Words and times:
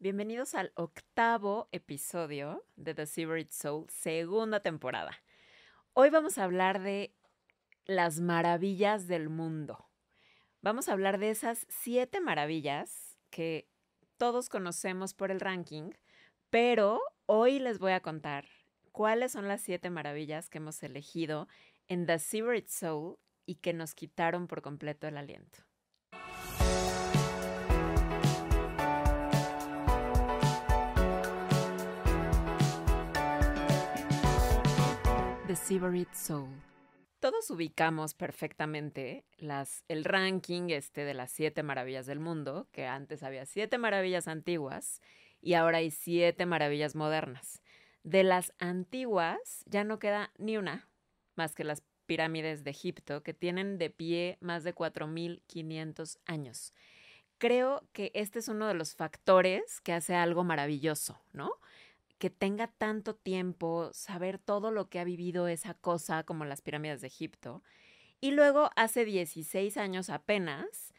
Bienvenidos 0.00 0.54
al 0.54 0.70
octavo 0.76 1.68
episodio 1.72 2.64
de 2.76 2.94
The 2.94 3.04
Secret 3.04 3.50
Soul, 3.50 3.86
segunda 3.90 4.60
temporada. 4.60 5.10
Hoy 5.92 6.08
vamos 6.08 6.38
a 6.38 6.44
hablar 6.44 6.80
de 6.80 7.12
las 7.84 8.20
maravillas 8.20 9.08
del 9.08 9.28
mundo. 9.28 9.88
Vamos 10.62 10.88
a 10.88 10.92
hablar 10.92 11.18
de 11.18 11.30
esas 11.30 11.66
siete 11.68 12.20
maravillas 12.20 13.18
que 13.30 13.66
todos 14.18 14.48
conocemos 14.48 15.14
por 15.14 15.32
el 15.32 15.40
ranking, 15.40 15.90
pero 16.48 17.00
hoy 17.26 17.58
les 17.58 17.80
voy 17.80 17.90
a 17.90 18.00
contar 18.00 18.46
cuáles 18.92 19.32
son 19.32 19.48
las 19.48 19.62
siete 19.62 19.90
maravillas 19.90 20.48
que 20.48 20.58
hemos 20.58 20.80
elegido 20.84 21.48
en 21.88 22.06
The 22.06 22.20
Secret 22.20 22.68
Soul 22.68 23.16
y 23.46 23.56
que 23.56 23.72
nos 23.72 23.96
quitaron 23.96 24.46
por 24.46 24.62
completo 24.62 25.08
el 25.08 25.16
aliento. 25.16 25.67
The 35.48 35.56
Soul. 36.12 36.50
Todos 37.20 37.48
ubicamos 37.48 38.12
perfectamente 38.12 39.24
el 39.88 40.04
ranking 40.04 40.68
este 40.68 41.06
de 41.06 41.14
las 41.14 41.32
siete 41.32 41.62
maravillas 41.62 42.04
del 42.04 42.20
mundo, 42.20 42.68
que 42.70 42.84
antes 42.86 43.22
había 43.22 43.46
siete 43.46 43.78
maravillas 43.78 44.28
antiguas 44.28 45.00
y 45.40 45.54
ahora 45.54 45.78
hay 45.78 45.90
siete 45.90 46.44
maravillas 46.44 46.94
modernas. 46.94 47.62
De 48.02 48.24
las 48.24 48.52
antiguas 48.58 49.64
ya 49.64 49.84
no 49.84 49.98
queda 49.98 50.34
ni 50.36 50.58
una, 50.58 50.86
más 51.34 51.54
que 51.54 51.64
las 51.64 51.82
pirámides 52.04 52.62
de 52.62 52.72
Egipto, 52.72 53.22
que 53.22 53.32
tienen 53.32 53.78
de 53.78 53.88
pie 53.88 54.36
más 54.42 54.64
de 54.64 54.74
4.500 54.74 56.18
años. 56.26 56.74
Creo 57.38 57.88
que 57.94 58.10
este 58.12 58.40
es 58.40 58.48
uno 58.48 58.68
de 58.68 58.74
los 58.74 58.94
factores 58.94 59.80
que 59.80 59.94
hace 59.94 60.14
algo 60.14 60.44
maravilloso, 60.44 61.18
¿no? 61.32 61.52
Que 62.18 62.30
tenga 62.30 62.66
tanto 62.66 63.14
tiempo, 63.14 63.90
saber 63.92 64.38
todo 64.38 64.70
lo 64.70 64.88
que 64.88 64.98
ha 64.98 65.04
vivido 65.04 65.48
esa 65.48 65.74
cosa 65.74 66.24
como 66.24 66.44
las 66.44 66.60
pirámides 66.60 67.00
de 67.00 67.06
Egipto. 67.06 67.62
Y 68.20 68.32
luego, 68.32 68.70
hace 68.76 69.04
16 69.04 69.76
años 69.76 70.10
apenas, 70.10 70.92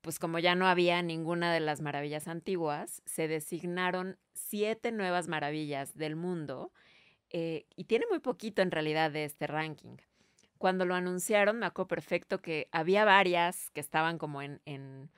pues 0.00 0.18
como 0.18 0.38
ya 0.38 0.54
no 0.54 0.66
había 0.66 1.00
ninguna 1.02 1.52
de 1.52 1.60
las 1.60 1.80
maravillas 1.80 2.28
antiguas, 2.28 3.02
se 3.06 3.28
designaron 3.28 4.18
siete 4.32 4.92
nuevas 4.92 5.28
maravillas 5.28 5.96
del 5.96 6.16
mundo 6.16 6.72
eh, 7.30 7.66
y 7.74 7.84
tiene 7.84 8.06
muy 8.10 8.18
poquito 8.18 8.60
en 8.60 8.70
realidad 8.70 9.10
de 9.10 9.24
este 9.24 9.46
ranking. 9.46 9.96
Cuando 10.58 10.84
lo 10.84 10.94
anunciaron, 10.94 11.58
me 11.58 11.66
acuerdo 11.66 11.88
perfecto 11.88 12.42
que 12.42 12.68
había 12.72 13.04
varias 13.04 13.70
que 13.70 13.80
estaban 13.80 14.18
como 14.18 14.42
en, 14.42 14.60
en, 14.66 15.10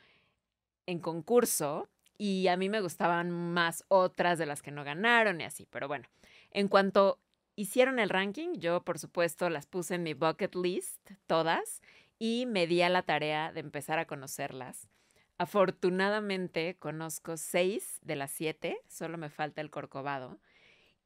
en 0.86 0.98
concurso 1.00 1.88
y 2.18 2.48
a 2.48 2.56
mí 2.56 2.68
me 2.68 2.80
gustaban 2.80 3.30
más 3.30 3.84
otras 3.88 4.38
de 4.38 4.46
las 4.46 4.62
que 4.62 4.70
no 4.70 4.84
ganaron 4.84 5.40
y 5.40 5.44
así, 5.44 5.66
pero 5.70 5.88
bueno, 5.88 6.08
en 6.50 6.68
cuanto 6.68 7.20
hicieron 7.56 7.98
el 7.98 8.10
ranking, 8.10 8.54
yo 8.54 8.82
por 8.82 8.98
supuesto 8.98 9.50
las 9.50 9.66
puse 9.66 9.94
en 9.94 10.02
mi 10.02 10.14
bucket 10.14 10.54
list, 10.54 11.10
todas, 11.26 11.82
y 12.18 12.46
me 12.46 12.66
di 12.66 12.82
a 12.82 12.88
la 12.88 13.02
tarea 13.02 13.52
de 13.52 13.60
empezar 13.60 13.98
a 13.98 14.06
conocerlas. 14.06 14.88
Afortunadamente 15.38 16.76
conozco 16.78 17.36
seis 17.36 17.98
de 18.02 18.16
las 18.16 18.30
siete, 18.30 18.78
solo 18.88 19.18
me 19.18 19.28
falta 19.28 19.60
el 19.60 19.70
corcovado. 19.70 20.38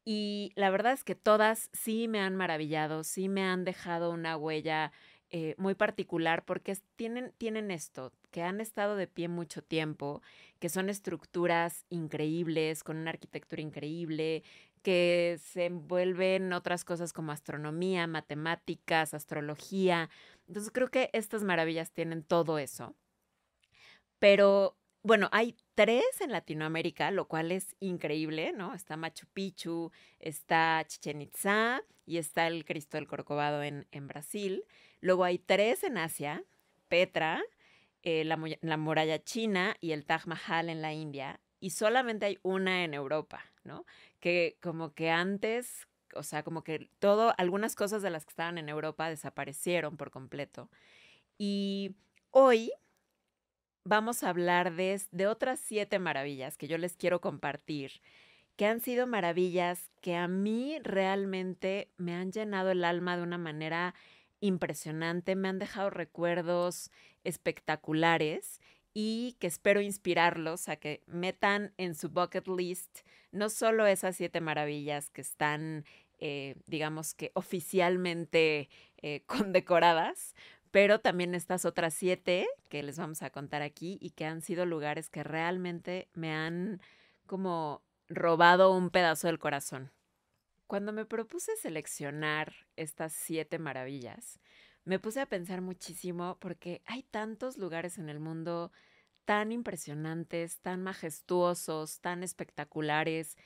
Y 0.04 0.52
la 0.54 0.70
verdad 0.70 0.92
es 0.92 1.04
que 1.04 1.14
todas 1.14 1.68
sí 1.72 2.08
me 2.08 2.20
han 2.20 2.36
maravillado, 2.36 3.04
sí 3.04 3.28
me 3.28 3.44
han 3.44 3.64
dejado 3.64 4.10
una 4.10 4.36
huella 4.36 4.92
eh, 5.30 5.54
muy 5.58 5.74
particular 5.74 6.44
porque 6.44 6.76
tienen, 6.96 7.32
tienen 7.38 7.70
esto, 7.70 8.12
que 8.30 8.42
han 8.42 8.60
estado 8.60 8.96
de 8.96 9.06
pie 9.06 9.28
mucho 9.28 9.62
tiempo, 9.62 10.22
que 10.58 10.68
son 10.68 10.88
estructuras 10.88 11.84
increíbles, 11.88 12.82
con 12.82 12.96
una 12.96 13.10
arquitectura 13.10 13.62
increíble, 13.62 14.42
que 14.82 15.38
se 15.42 15.66
envuelven 15.66 16.52
otras 16.52 16.84
cosas 16.84 17.12
como 17.12 17.32
astronomía, 17.32 18.06
matemáticas, 18.06 19.14
astrología. 19.14 20.10
Entonces 20.48 20.72
creo 20.72 20.88
que 20.88 21.10
estas 21.12 21.44
maravillas 21.44 21.92
tienen 21.92 22.22
todo 22.24 22.58
eso. 22.58 22.96
Pero 24.18 24.79
bueno, 25.02 25.28
hay 25.32 25.56
tres 25.74 26.20
en 26.20 26.30
Latinoamérica, 26.30 27.10
lo 27.10 27.26
cual 27.26 27.52
es 27.52 27.74
increíble, 27.80 28.52
¿no? 28.52 28.74
Está 28.74 28.96
Machu 28.96 29.26
Picchu, 29.32 29.92
está 30.18 30.84
Chichen 30.86 31.22
Itza 31.22 31.82
y 32.04 32.18
está 32.18 32.46
el 32.46 32.64
Cristo 32.66 32.98
del 32.98 33.06
Corcovado 33.06 33.62
en, 33.62 33.86
Brasil. 34.06 34.64
Luego 35.00 35.24
hay 35.24 35.38
tres 35.38 35.84
en 35.84 35.96
Asia, 35.96 36.44
Petra, 36.88 37.42
eh, 38.02 38.24
la, 38.24 38.38
la, 38.60 38.76
muralla 38.76 39.22
china 39.22 39.76
y 39.80 39.92
el 39.92 40.04
Taj 40.04 40.26
Mahal 40.26 40.68
en 40.68 40.82
la 40.82 40.92
India. 40.92 41.40
Y 41.60 41.70
solamente 41.70 42.26
hay 42.26 42.38
una 42.42 42.84
en 42.84 42.92
Europa, 42.92 43.42
¿no? 43.64 43.86
Que 44.18 44.58
como 44.60 44.92
que 44.92 45.10
antes, 45.10 45.86
o 46.14 46.22
sea, 46.22 46.42
como 46.42 46.62
que 46.62 46.90
todo, 46.98 47.32
algunas 47.38 47.74
cosas 47.74 48.02
de 48.02 48.10
las 48.10 48.26
que 48.26 48.30
estaban 48.30 48.58
en 48.58 48.68
Europa 48.68 49.08
desaparecieron 49.08 49.96
por 49.96 50.10
completo. 50.10 50.70
Y 51.38 51.96
hoy 52.30 52.72
vamos 53.84 54.22
a 54.22 54.28
hablar 54.28 54.74
de, 54.74 55.00
de 55.10 55.26
otras 55.26 55.60
siete 55.60 55.98
maravillas 55.98 56.56
que 56.56 56.68
yo 56.68 56.78
les 56.78 56.96
quiero 56.96 57.20
compartir, 57.20 58.02
que 58.56 58.66
han 58.66 58.80
sido 58.80 59.06
maravillas 59.06 59.90
que 60.00 60.16
a 60.16 60.28
mí 60.28 60.78
realmente 60.82 61.90
me 61.96 62.14
han 62.14 62.32
llenado 62.32 62.70
el 62.70 62.84
alma 62.84 63.16
de 63.16 63.22
una 63.22 63.38
manera 63.38 63.94
impresionante, 64.40 65.36
me 65.36 65.48
han 65.48 65.58
dejado 65.58 65.90
recuerdos 65.90 66.90
espectaculares 67.24 68.60
y 68.92 69.36
que 69.38 69.46
espero 69.46 69.80
inspirarlos 69.80 70.68
a 70.68 70.76
que 70.76 71.02
metan 71.06 71.72
en 71.76 71.94
su 71.94 72.08
bucket 72.08 72.48
list 72.48 73.00
no 73.32 73.48
solo 73.48 73.86
esas 73.86 74.16
siete 74.16 74.40
maravillas 74.40 75.10
que 75.10 75.20
están, 75.20 75.84
eh, 76.18 76.56
digamos 76.66 77.14
que 77.14 77.30
oficialmente 77.34 78.68
eh, 78.98 79.22
condecoradas, 79.26 80.34
pero 80.70 81.00
también 81.00 81.34
estas 81.34 81.64
otras 81.64 81.94
siete 81.94 82.46
que 82.68 82.82
les 82.82 82.98
vamos 82.98 83.22
a 83.22 83.30
contar 83.30 83.62
aquí 83.62 83.98
y 84.00 84.10
que 84.10 84.24
han 84.24 84.42
sido 84.42 84.66
lugares 84.66 85.10
que 85.10 85.22
realmente 85.22 86.08
me 86.14 86.32
han 86.32 86.80
como 87.26 87.82
robado 88.08 88.72
un 88.72 88.90
pedazo 88.90 89.26
del 89.26 89.38
corazón. 89.38 89.90
Cuando 90.66 90.92
me 90.92 91.04
propuse 91.04 91.56
seleccionar 91.56 92.54
estas 92.76 93.12
siete 93.12 93.58
maravillas, 93.58 94.38
me 94.84 94.98
puse 94.98 95.20
a 95.20 95.26
pensar 95.26 95.60
muchísimo 95.60 96.38
porque 96.40 96.82
hay 96.86 97.02
tantos 97.02 97.58
lugares 97.58 97.98
en 97.98 98.08
el 98.08 98.20
mundo 98.20 98.72
tan 99.24 99.52
impresionantes, 99.52 100.58
tan 100.60 100.82
majestuosos, 100.82 102.00
tan 102.00 102.22
espectaculares, 102.22 103.36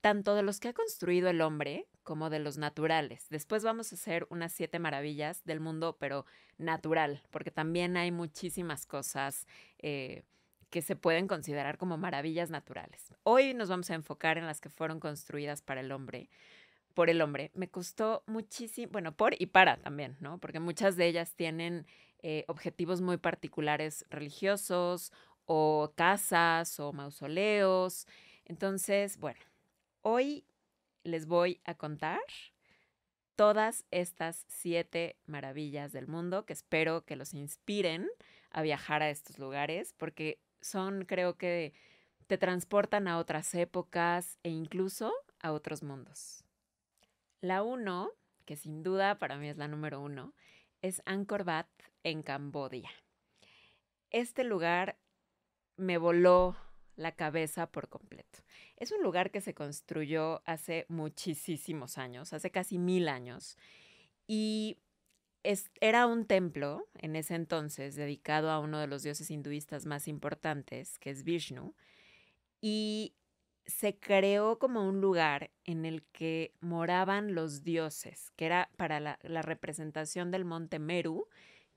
tanto 0.00 0.34
de 0.34 0.42
los 0.42 0.60
que 0.60 0.68
ha 0.68 0.72
construido 0.72 1.28
el 1.30 1.40
hombre 1.40 1.88
como 2.02 2.30
de 2.30 2.38
los 2.38 2.58
naturales. 2.58 3.26
Después 3.30 3.64
vamos 3.64 3.92
a 3.92 3.94
hacer 3.94 4.26
unas 4.30 4.52
siete 4.52 4.78
maravillas 4.78 5.44
del 5.44 5.60
mundo, 5.60 5.96
pero 5.98 6.26
natural, 6.58 7.22
porque 7.30 7.50
también 7.50 7.96
hay 7.96 8.10
muchísimas 8.10 8.86
cosas 8.86 9.46
eh, 9.78 10.24
que 10.70 10.82
se 10.82 10.96
pueden 10.96 11.28
considerar 11.28 11.76
como 11.78 11.98
maravillas 11.98 12.50
naturales. 12.50 13.12
Hoy 13.22 13.54
nos 13.54 13.68
vamos 13.68 13.90
a 13.90 13.94
enfocar 13.94 14.38
en 14.38 14.46
las 14.46 14.60
que 14.60 14.70
fueron 14.70 15.00
construidas 15.00 15.62
para 15.62 15.80
el 15.80 15.92
hombre, 15.92 16.30
por 16.94 17.10
el 17.10 17.20
hombre. 17.20 17.50
Me 17.54 17.68
costó 17.68 18.24
muchísimo, 18.26 18.92
bueno, 18.92 19.12
por 19.12 19.34
y 19.40 19.46
para 19.46 19.76
también, 19.76 20.16
¿no? 20.20 20.38
Porque 20.38 20.60
muchas 20.60 20.96
de 20.96 21.06
ellas 21.06 21.34
tienen 21.34 21.86
eh, 22.22 22.44
objetivos 22.48 23.00
muy 23.00 23.18
particulares 23.18 24.06
religiosos 24.08 25.12
o 25.44 25.92
casas 25.94 26.80
o 26.80 26.92
mausoleos. 26.92 28.06
Entonces, 28.44 29.18
bueno, 29.18 29.40
hoy 30.00 30.44
les 31.04 31.26
voy 31.26 31.60
a 31.64 31.74
contar 31.74 32.20
todas 33.36 33.84
estas 33.90 34.44
siete 34.48 35.16
maravillas 35.26 35.92
del 35.92 36.06
mundo 36.06 36.44
que 36.44 36.52
espero 36.52 37.04
que 37.04 37.16
los 37.16 37.34
inspiren 37.34 38.08
a 38.50 38.62
viajar 38.62 39.02
a 39.02 39.10
estos 39.10 39.38
lugares 39.38 39.94
porque 39.96 40.40
son, 40.60 41.04
creo 41.04 41.36
que, 41.36 41.74
te 42.28 42.38
transportan 42.38 43.08
a 43.08 43.18
otras 43.18 43.54
épocas 43.54 44.38
e 44.42 44.48
incluso 44.48 45.12
a 45.40 45.52
otros 45.52 45.82
mundos. 45.82 46.44
La 47.42 47.62
uno, 47.62 48.12
que 48.46 48.56
sin 48.56 48.82
duda 48.82 49.18
para 49.18 49.36
mí 49.36 49.48
es 49.48 49.58
la 49.58 49.68
número 49.68 50.00
uno, 50.00 50.32
es 50.80 51.02
Angkor 51.04 51.42
Wat 51.46 51.66
en 52.04 52.22
Cambodia. 52.22 52.90
Este 54.08 54.44
lugar 54.44 54.98
me 55.76 55.98
voló 55.98 56.56
la 56.96 57.12
cabeza 57.12 57.70
por 57.70 57.88
completo. 57.88 58.40
Es 58.76 58.92
un 58.92 59.02
lugar 59.02 59.30
que 59.30 59.40
se 59.40 59.54
construyó 59.54 60.42
hace 60.44 60.86
muchísimos 60.88 61.98
años, 61.98 62.32
hace 62.32 62.50
casi 62.50 62.78
mil 62.78 63.08
años, 63.08 63.56
y 64.26 64.78
era 65.80 66.06
un 66.06 66.26
templo 66.26 66.88
en 66.98 67.16
ese 67.16 67.34
entonces 67.34 67.96
dedicado 67.96 68.50
a 68.50 68.60
uno 68.60 68.78
de 68.78 68.86
los 68.86 69.02
dioses 69.02 69.30
hinduistas 69.30 69.86
más 69.86 70.06
importantes, 70.06 70.98
que 70.98 71.10
es 71.10 71.24
Vishnu, 71.24 71.74
y 72.60 73.14
se 73.66 73.98
creó 73.98 74.58
como 74.58 74.86
un 74.88 75.00
lugar 75.00 75.50
en 75.64 75.84
el 75.84 76.04
que 76.12 76.54
moraban 76.60 77.34
los 77.34 77.64
dioses, 77.64 78.30
que 78.36 78.46
era 78.46 78.70
para 78.76 79.00
la, 79.00 79.42
representación 79.42 80.30
del 80.30 80.44
monte 80.44 80.78
Meru, 80.78 81.28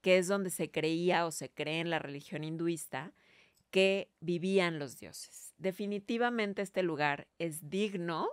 que 0.02 0.18
es 0.18 0.28
donde 0.28 0.50
se 0.50 0.70
creía 0.72 1.26
o 1.26 1.32
se 1.32 1.50
cree 1.50 1.80
en 1.80 1.90
la 1.90 2.00
religión 2.00 2.44
hinduista, 2.44 3.14
que 3.76 4.10
vivían 4.22 4.80
los 4.80 5.02
dioses. 5.02 5.54
Definitivamente 5.58 6.62
este 6.62 6.82
lugar 6.82 7.28
es 7.40 7.70
digno 7.70 8.30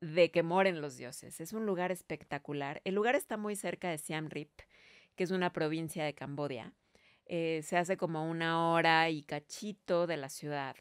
de 0.00 0.32
que 0.32 0.42
moren 0.42 0.80
los 0.80 0.96
dioses. 0.96 1.40
Es 1.40 1.52
un 1.52 1.64
lugar 1.64 1.92
espectacular. 1.92 2.82
El 2.84 2.96
lugar 2.96 3.14
está 3.14 3.36
muy 3.36 3.54
cerca 3.54 3.88
de 3.88 3.98
Siem 3.98 4.28
Reap, 4.28 4.50
que 5.14 5.22
es 5.22 5.30
una 5.30 5.52
provincia 5.52 6.04
de 6.04 6.12
Cambodia. 6.12 6.72
Eh, 7.26 7.60
se 7.62 7.76
hace 7.76 7.96
como 7.96 8.28
una 8.28 8.72
hora 8.72 9.08
y 9.10 9.22
cachito 9.22 10.08
de 10.08 10.16
la 10.16 10.28
ciudad. 10.28 10.74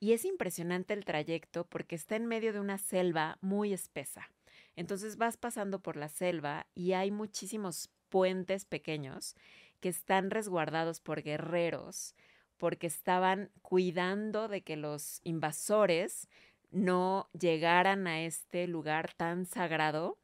Y 0.00 0.10
es 0.10 0.24
impresionante 0.24 0.92
el 0.92 1.04
trayecto 1.04 1.68
porque 1.68 1.94
está 1.94 2.16
en 2.16 2.26
medio 2.26 2.52
de 2.52 2.58
una 2.58 2.78
selva 2.78 3.38
muy 3.40 3.72
espesa. 3.72 4.28
Entonces 4.74 5.18
vas 5.18 5.36
pasando 5.36 5.78
por 5.78 5.94
la 5.94 6.08
selva 6.08 6.66
y 6.74 6.94
hay 6.94 7.12
muchísimos 7.12 7.90
puentes 8.08 8.64
pequeños 8.64 9.36
que 9.78 9.88
están 9.88 10.32
resguardados 10.32 11.00
por 11.00 11.22
guerreros 11.22 12.16
porque 12.60 12.86
estaban 12.86 13.50
cuidando 13.62 14.46
de 14.46 14.60
que 14.60 14.76
los 14.76 15.22
invasores 15.24 16.28
no 16.70 17.30
llegaran 17.32 18.06
a 18.06 18.20
este 18.20 18.66
lugar 18.68 19.14
tan 19.14 19.46
sagrado 19.46 20.18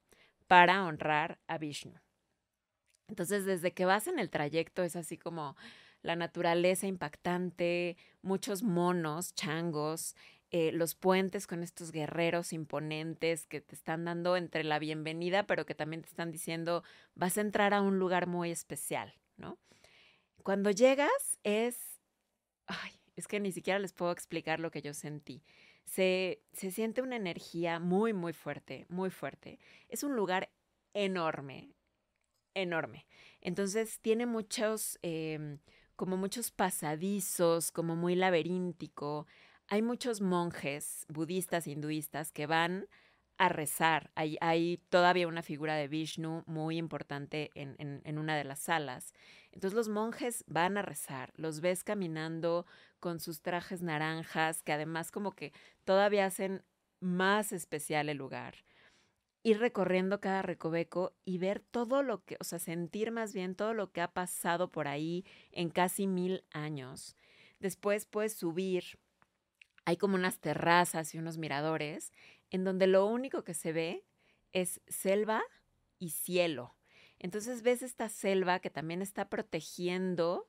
para 0.46 0.84
honrar 0.84 1.38
a 1.48 1.56
Vishnu. 1.56 1.94
Entonces, 3.08 3.46
desde 3.46 3.72
que 3.72 3.86
vas 3.86 4.06
en 4.06 4.18
el 4.18 4.28
trayecto 4.28 4.82
es 4.82 4.96
así 4.96 5.16
como 5.16 5.56
la 6.02 6.14
naturaleza 6.14 6.86
impactante, 6.86 7.96
muchos 8.20 8.62
monos, 8.62 9.34
changos, 9.34 10.14
eh, 10.50 10.72
los 10.72 10.94
puentes 10.94 11.46
con 11.46 11.62
estos 11.62 11.90
guerreros 11.90 12.52
imponentes 12.52 13.46
que 13.46 13.62
te 13.62 13.74
están 13.74 14.04
dando 14.04 14.36
entre 14.36 14.62
la 14.62 14.78
bienvenida, 14.78 15.46
pero 15.46 15.64
que 15.64 15.74
también 15.74 16.02
te 16.02 16.08
están 16.08 16.30
diciendo 16.30 16.84
vas 17.14 17.38
a 17.38 17.40
entrar 17.40 17.72
a 17.72 17.80
un 17.80 17.98
lugar 17.98 18.26
muy 18.26 18.50
especial, 18.50 19.14
¿no? 19.38 19.58
Cuando 20.42 20.70
llegas 20.70 21.38
es, 21.42 21.95
ay, 22.66 22.92
es 23.16 23.26
que 23.28 23.40
ni 23.40 23.52
siquiera 23.52 23.78
les 23.78 23.92
puedo 23.92 24.12
explicar 24.12 24.60
lo 24.60 24.70
que 24.70 24.82
yo 24.82 24.94
sentí 24.94 25.42
se, 25.86 26.42
siente 26.52 27.00
una 27.00 27.16
energía 27.16 27.78
muy, 27.78 28.12
muy 28.12 28.32
fuerte, 28.32 28.86
muy 28.88 29.10
fuerte. 29.10 29.58
Es 29.88 30.02
un 30.02 30.14
lugar 30.14 30.50
enorme, 30.92 31.70
enorme. 32.54 33.06
Entonces 33.40 34.00
tiene 34.00 34.26
muchos, 34.26 34.98
em, 35.02 35.58
como 35.94 36.16
muchos 36.16 36.50
pasadizos, 36.50 37.70
como 37.70 37.96
muy 37.96 38.14
laberíntico. 38.16 39.26
Hay 39.68 39.82
muchos 39.82 40.20
monjes 40.20 41.06
budistas, 41.08 41.66
hinduistas 41.66 42.32
que 42.32 42.46
van 42.46 42.88
a 43.38 43.48
rezar. 43.48 44.10
Hay, 44.14 44.36
hay 44.40 44.78
todavía 44.88 45.28
una 45.28 45.42
figura 45.42 45.74
de 45.74 45.88
Vishnu 45.88 46.42
muy 46.46 46.76
importante 46.78 47.50
en, 47.54 47.76
en, 47.78 48.18
una 48.18 48.36
de 48.36 48.44
las 48.44 48.60
salas. 48.60 49.12
Entonces 49.52 49.76
los 49.76 49.88
monjes 49.88 50.44
van 50.46 50.76
a 50.76 50.82
rezar, 50.82 51.32
los 51.36 51.60
ves 51.60 51.84
caminando 51.84 52.66
con 53.00 53.20
sus 53.20 53.42
trajes 53.42 53.82
naranjas, 53.82 54.62
que 54.62 54.72
además 54.72 55.10
como 55.10 55.32
que 55.32 55.52
todavía 55.84 56.26
hacen 56.26 56.62
más 57.00 57.52
especial 57.52 58.08
el 58.08 58.18
lugar. 58.18 58.54
Ir 59.42 59.60
recorriendo 59.60 60.20
cada 60.20 60.42
recoveco 60.42 61.14
y 61.24 61.38
ver 61.38 61.60
todo 61.60 62.02
lo 62.02 62.24
que, 62.24 62.36
o 62.40 62.44
sea, 62.44 62.58
sentir 62.58 63.12
más 63.12 63.32
bien 63.32 63.54
todo 63.54 63.74
lo 63.74 63.92
que 63.92 64.00
ha 64.00 64.12
pasado 64.12 64.72
por 64.72 64.88
ahí 64.88 65.24
en 65.52 65.70
casi 65.70 66.06
mil 66.06 66.44
años. 66.52 67.16
Después 67.60 68.06
puedes 68.06 68.34
subir, 68.34 68.98
hay 69.84 69.96
como 69.96 70.16
unas 70.16 70.40
terrazas 70.40 71.14
y 71.14 71.18
unos 71.18 71.38
miradores 71.38 72.12
en 72.50 72.64
donde 72.64 72.86
lo 72.86 73.06
único 73.06 73.44
que 73.44 73.54
se 73.54 73.72
ve 73.72 74.04
es 74.52 74.80
selva 74.88 75.42
y 75.98 76.10
cielo. 76.10 76.76
Entonces 77.18 77.62
ves 77.62 77.82
esta 77.82 78.08
selva 78.08 78.60
que 78.60 78.70
también 78.70 79.02
está 79.02 79.28
protegiendo 79.28 80.48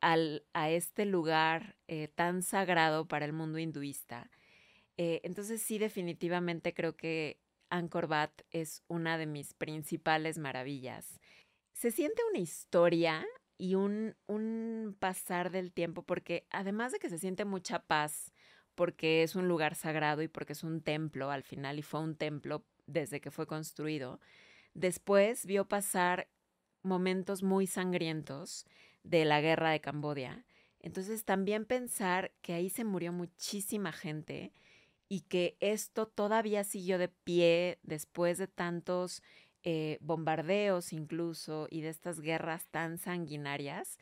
a 0.00 0.70
este 0.70 1.06
lugar 1.06 1.76
eh, 1.86 2.08
tan 2.08 2.42
sagrado 2.42 3.06
para 3.06 3.24
el 3.24 3.32
mundo 3.32 3.58
hinduista. 3.58 4.30
Eh, 4.96 5.20
entonces 5.22 5.62
sí, 5.62 5.78
definitivamente 5.78 6.74
creo 6.74 6.96
que 6.96 7.40
Angkor 7.70 8.06
Wat 8.06 8.32
es 8.50 8.82
una 8.88 9.16
de 9.16 9.26
mis 9.26 9.54
principales 9.54 10.38
maravillas. 10.38 11.20
Se 11.72 11.92
siente 11.92 12.20
una 12.30 12.40
historia 12.40 13.24
y 13.56 13.76
un, 13.76 14.16
un 14.26 14.96
pasar 14.98 15.52
del 15.52 15.72
tiempo 15.72 16.02
porque 16.02 16.46
además 16.50 16.90
de 16.90 16.98
que 16.98 17.08
se 17.08 17.18
siente 17.18 17.44
mucha 17.44 17.78
paz, 17.84 18.32
porque 18.82 19.22
es 19.22 19.36
un 19.36 19.46
lugar 19.46 19.76
sagrado 19.76 20.22
y 20.22 20.26
porque 20.26 20.54
es 20.54 20.64
un 20.64 20.80
templo 20.80 21.30
al 21.30 21.44
final 21.44 21.78
y 21.78 21.82
fue 21.82 22.00
un 22.00 22.16
templo 22.16 22.64
desde 22.88 23.20
que 23.20 23.30
fue 23.30 23.46
construido, 23.46 24.18
después 24.74 25.46
vio 25.46 25.68
pasar 25.68 26.26
momentos 26.82 27.44
muy 27.44 27.68
sangrientos 27.68 28.66
de 29.04 29.24
la 29.24 29.40
guerra 29.40 29.70
de 29.70 29.80
Cambodia. 29.80 30.44
Entonces 30.80 31.24
también 31.24 31.64
pensar 31.64 32.32
que 32.42 32.54
ahí 32.54 32.70
se 32.70 32.82
murió 32.82 33.12
muchísima 33.12 33.92
gente 33.92 34.52
y 35.08 35.20
que 35.20 35.56
esto 35.60 36.08
todavía 36.08 36.64
siguió 36.64 36.98
de 36.98 37.06
pie 37.06 37.78
después 37.84 38.36
de 38.36 38.48
tantos 38.48 39.22
eh, 39.62 39.98
bombardeos 40.00 40.92
incluso 40.92 41.68
y 41.70 41.82
de 41.82 41.90
estas 41.90 42.18
guerras 42.18 42.66
tan 42.72 42.98
sanguinarias, 42.98 44.00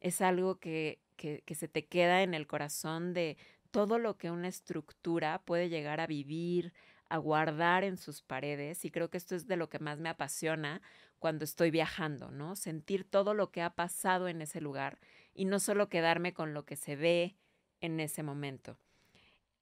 es 0.00 0.22
algo 0.22 0.58
que, 0.58 1.02
que, 1.16 1.42
que 1.44 1.54
se 1.54 1.68
te 1.68 1.84
queda 1.84 2.22
en 2.22 2.32
el 2.32 2.46
corazón 2.46 3.12
de 3.12 3.36
todo 3.72 3.98
lo 3.98 4.16
que 4.16 4.30
una 4.30 4.46
estructura 4.46 5.42
puede 5.44 5.68
llegar 5.68 5.98
a 6.00 6.06
vivir, 6.06 6.72
a 7.08 7.18
guardar 7.18 7.82
en 7.82 7.96
sus 7.96 8.22
paredes 8.22 8.84
y 8.84 8.90
creo 8.90 9.10
que 9.10 9.18
esto 9.18 9.34
es 9.34 9.48
de 9.48 9.56
lo 9.56 9.68
que 9.68 9.80
más 9.80 9.98
me 9.98 10.08
apasiona 10.08 10.80
cuando 11.18 11.44
estoy 11.44 11.70
viajando, 11.70 12.30
¿no? 12.30 12.54
Sentir 12.54 13.04
todo 13.04 13.34
lo 13.34 13.50
que 13.50 13.62
ha 13.62 13.74
pasado 13.74 14.28
en 14.28 14.40
ese 14.40 14.60
lugar 14.60 14.98
y 15.34 15.44
no 15.44 15.58
solo 15.58 15.88
quedarme 15.88 16.32
con 16.32 16.54
lo 16.54 16.64
que 16.64 16.76
se 16.76 16.96
ve 16.96 17.36
en 17.80 17.98
ese 18.00 18.22
momento. 18.22 18.78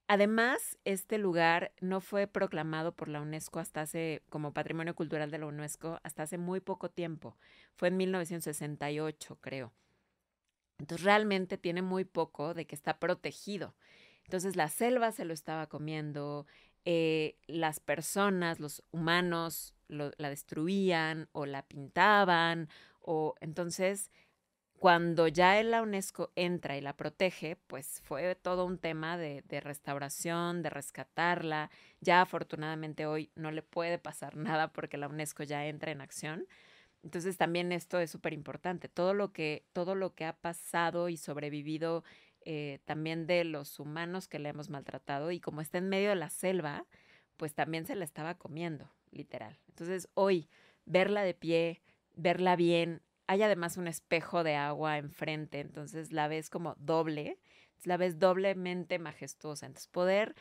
Además, 0.07 0.77
este 0.83 1.17
lugar 1.17 1.71
no 1.79 2.01
fue 2.01 2.27
proclamado 2.27 2.93
por 2.93 3.07
la 3.07 3.21
UNESCO 3.21 3.59
hasta 3.59 3.81
hace, 3.81 4.23
como 4.29 4.53
Patrimonio 4.53 4.93
Cultural 4.93 5.31
de 5.31 5.37
la 5.37 5.45
UNESCO, 5.45 6.01
hasta 6.03 6.23
hace 6.23 6.37
muy 6.37 6.59
poco 6.59 6.89
tiempo. 6.89 7.37
Fue 7.75 7.87
en 7.87 7.97
1968, 7.97 9.37
creo. 9.39 9.73
Entonces, 10.79 11.05
realmente 11.05 11.57
tiene 11.57 11.81
muy 11.81 12.03
poco 12.03 12.53
de 12.53 12.65
que 12.65 12.75
está 12.75 12.99
protegido. 12.99 13.75
Entonces, 14.31 14.55
la 14.55 14.69
selva 14.69 15.11
se 15.11 15.25
lo 15.25 15.33
estaba 15.33 15.67
comiendo, 15.67 16.47
eh, 16.85 17.35
las 17.47 17.81
personas, 17.81 18.61
los 18.61 18.81
humanos, 18.89 19.75
la 19.89 20.29
destruían 20.29 21.27
o 21.33 21.45
la 21.45 21.67
pintaban, 21.67 22.69
o 23.01 23.35
entonces 23.41 24.09
cuando 24.79 25.27
ya 25.27 25.61
la 25.63 25.81
UNESCO 25.81 26.31
entra 26.37 26.77
y 26.77 26.81
la 26.81 26.95
protege, 26.95 27.57
pues 27.67 27.99
fue 28.05 28.33
todo 28.35 28.63
un 28.63 28.77
tema 28.77 29.17
de, 29.17 29.43
restauración, 29.59 30.61
de 30.63 30.69
rescatarla. 30.69 31.69
Ya 31.99 32.21
afortunadamente 32.21 33.07
hoy 33.07 33.31
no 33.35 33.51
le 33.51 33.63
puede 33.63 33.99
pasar 33.99 34.35
nada 34.37 34.71
porque 34.71 34.97
la 34.97 35.09
UNESCO 35.09 35.43
ya 35.43 35.65
entra 35.65 35.91
en 35.91 35.99
acción. 35.99 36.47
Entonces 37.03 37.35
también 37.35 37.73
esto 37.73 37.99
es 37.99 38.09
súper 38.09 38.31
importante. 38.31 38.87
Todo 38.87 39.13
lo 39.13 39.33
que, 39.33 39.65
todo 39.73 39.93
lo 39.93 40.15
que 40.15 40.23
ha 40.23 40.37
pasado 40.37 41.09
y 41.09 41.17
sobrevivido 41.17 42.05
eh, 42.43 42.79
también 42.85 43.27
de 43.27 43.43
los 43.43 43.79
humanos 43.79 44.27
que 44.27 44.39
le 44.39 44.49
hemos 44.49 44.69
maltratado 44.69 45.31
y 45.31 45.39
como 45.39 45.61
está 45.61 45.77
en 45.77 45.89
medio 45.89 46.09
de 46.09 46.15
la 46.15 46.29
selva, 46.29 46.85
pues 47.37 47.53
también 47.53 47.85
se 47.85 47.95
la 47.95 48.05
estaba 48.05 48.35
comiendo, 48.35 48.91
literal. 49.11 49.59
Entonces 49.67 50.09
hoy, 50.13 50.49
verla 50.85 51.23
de 51.23 51.33
pie, 51.33 51.81
verla 52.15 52.55
bien, 52.55 53.01
hay 53.27 53.43
además 53.43 53.77
un 53.77 53.87
espejo 53.87 54.43
de 54.43 54.55
agua 54.55 54.97
enfrente, 54.97 55.59
entonces 55.59 56.11
la 56.11 56.27
ves 56.27 56.49
como 56.49 56.75
doble, 56.75 57.39
la 57.83 57.97
ves 57.97 58.19
doblemente 58.19 58.99
majestuosa. 58.99 59.65
Entonces 59.65 59.87
poder 59.87 60.35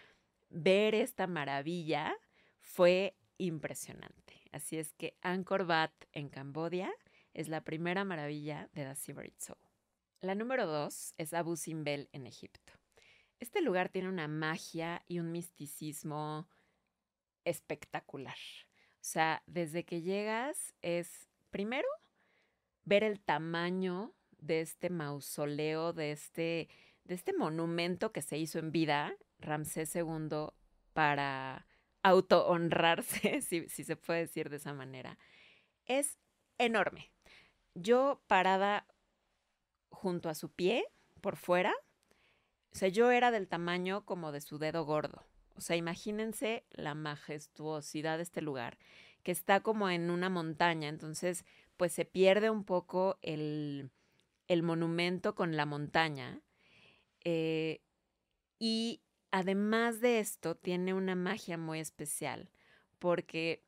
ver 0.48 0.94
esta 0.94 1.26
maravilla 1.26 2.16
fue 2.58 3.16
impresionante. 3.38 4.34
Así 4.52 4.76
es 4.76 4.92
que 4.92 5.16
Angkor 5.22 5.62
Wat 5.62 5.92
en 6.12 6.28
Cambodia 6.28 6.90
es 7.32 7.48
la 7.48 7.62
primera 7.62 8.04
maravilla 8.04 8.68
de 8.74 8.84
The 8.84 8.96
Severed 8.96 9.34
Soul. 9.38 9.69
La 10.22 10.34
número 10.34 10.66
dos 10.66 11.14
es 11.16 11.32
Abu 11.32 11.56
Simbel 11.56 12.10
en 12.12 12.26
Egipto. 12.26 12.74
Este 13.38 13.62
lugar 13.62 13.88
tiene 13.88 14.10
una 14.10 14.28
magia 14.28 15.02
y 15.08 15.18
un 15.18 15.32
misticismo 15.32 16.46
espectacular. 17.46 18.36
O 18.96 19.02
sea, 19.02 19.42
desde 19.46 19.86
que 19.86 20.02
llegas 20.02 20.74
es, 20.82 21.30
primero, 21.48 21.88
ver 22.84 23.02
el 23.02 23.18
tamaño 23.18 24.12
de 24.36 24.60
este 24.60 24.90
mausoleo, 24.90 25.94
de 25.94 26.12
este, 26.12 26.68
de 27.04 27.14
este 27.14 27.32
monumento 27.32 28.12
que 28.12 28.20
se 28.20 28.36
hizo 28.36 28.58
en 28.58 28.72
vida, 28.72 29.16
Ramsés 29.38 29.96
II, 29.96 30.48
para 30.92 31.66
auto-honrarse, 32.02 33.40
si, 33.40 33.70
si 33.70 33.84
se 33.84 33.96
puede 33.96 34.20
decir 34.20 34.50
de 34.50 34.56
esa 34.56 34.74
manera. 34.74 35.18
Es 35.86 36.18
enorme. 36.58 37.10
Yo 37.74 38.22
parada 38.26 38.86
junto 39.90 40.28
a 40.28 40.34
su 40.34 40.50
pie, 40.50 40.84
por 41.20 41.36
fuera. 41.36 41.74
O 42.72 42.76
sea, 42.76 42.88
yo 42.88 43.10
era 43.10 43.30
del 43.30 43.48
tamaño 43.48 44.04
como 44.04 44.32
de 44.32 44.40
su 44.40 44.58
dedo 44.58 44.84
gordo. 44.84 45.24
O 45.56 45.60
sea, 45.60 45.76
imagínense 45.76 46.64
la 46.70 46.94
majestuosidad 46.94 48.16
de 48.16 48.22
este 48.22 48.40
lugar, 48.40 48.78
que 49.22 49.32
está 49.32 49.60
como 49.60 49.90
en 49.90 50.10
una 50.10 50.30
montaña, 50.30 50.88
entonces 50.88 51.44
pues 51.76 51.92
se 51.92 52.04
pierde 52.04 52.50
un 52.50 52.64
poco 52.64 53.18
el, 53.22 53.90
el 54.48 54.62
monumento 54.62 55.34
con 55.34 55.56
la 55.56 55.66
montaña. 55.66 56.40
Eh, 57.24 57.82
y 58.58 59.02
además 59.30 60.00
de 60.00 60.20
esto, 60.20 60.56
tiene 60.56 60.94
una 60.94 61.14
magia 61.14 61.58
muy 61.58 61.80
especial 61.80 62.50
porque 62.98 63.64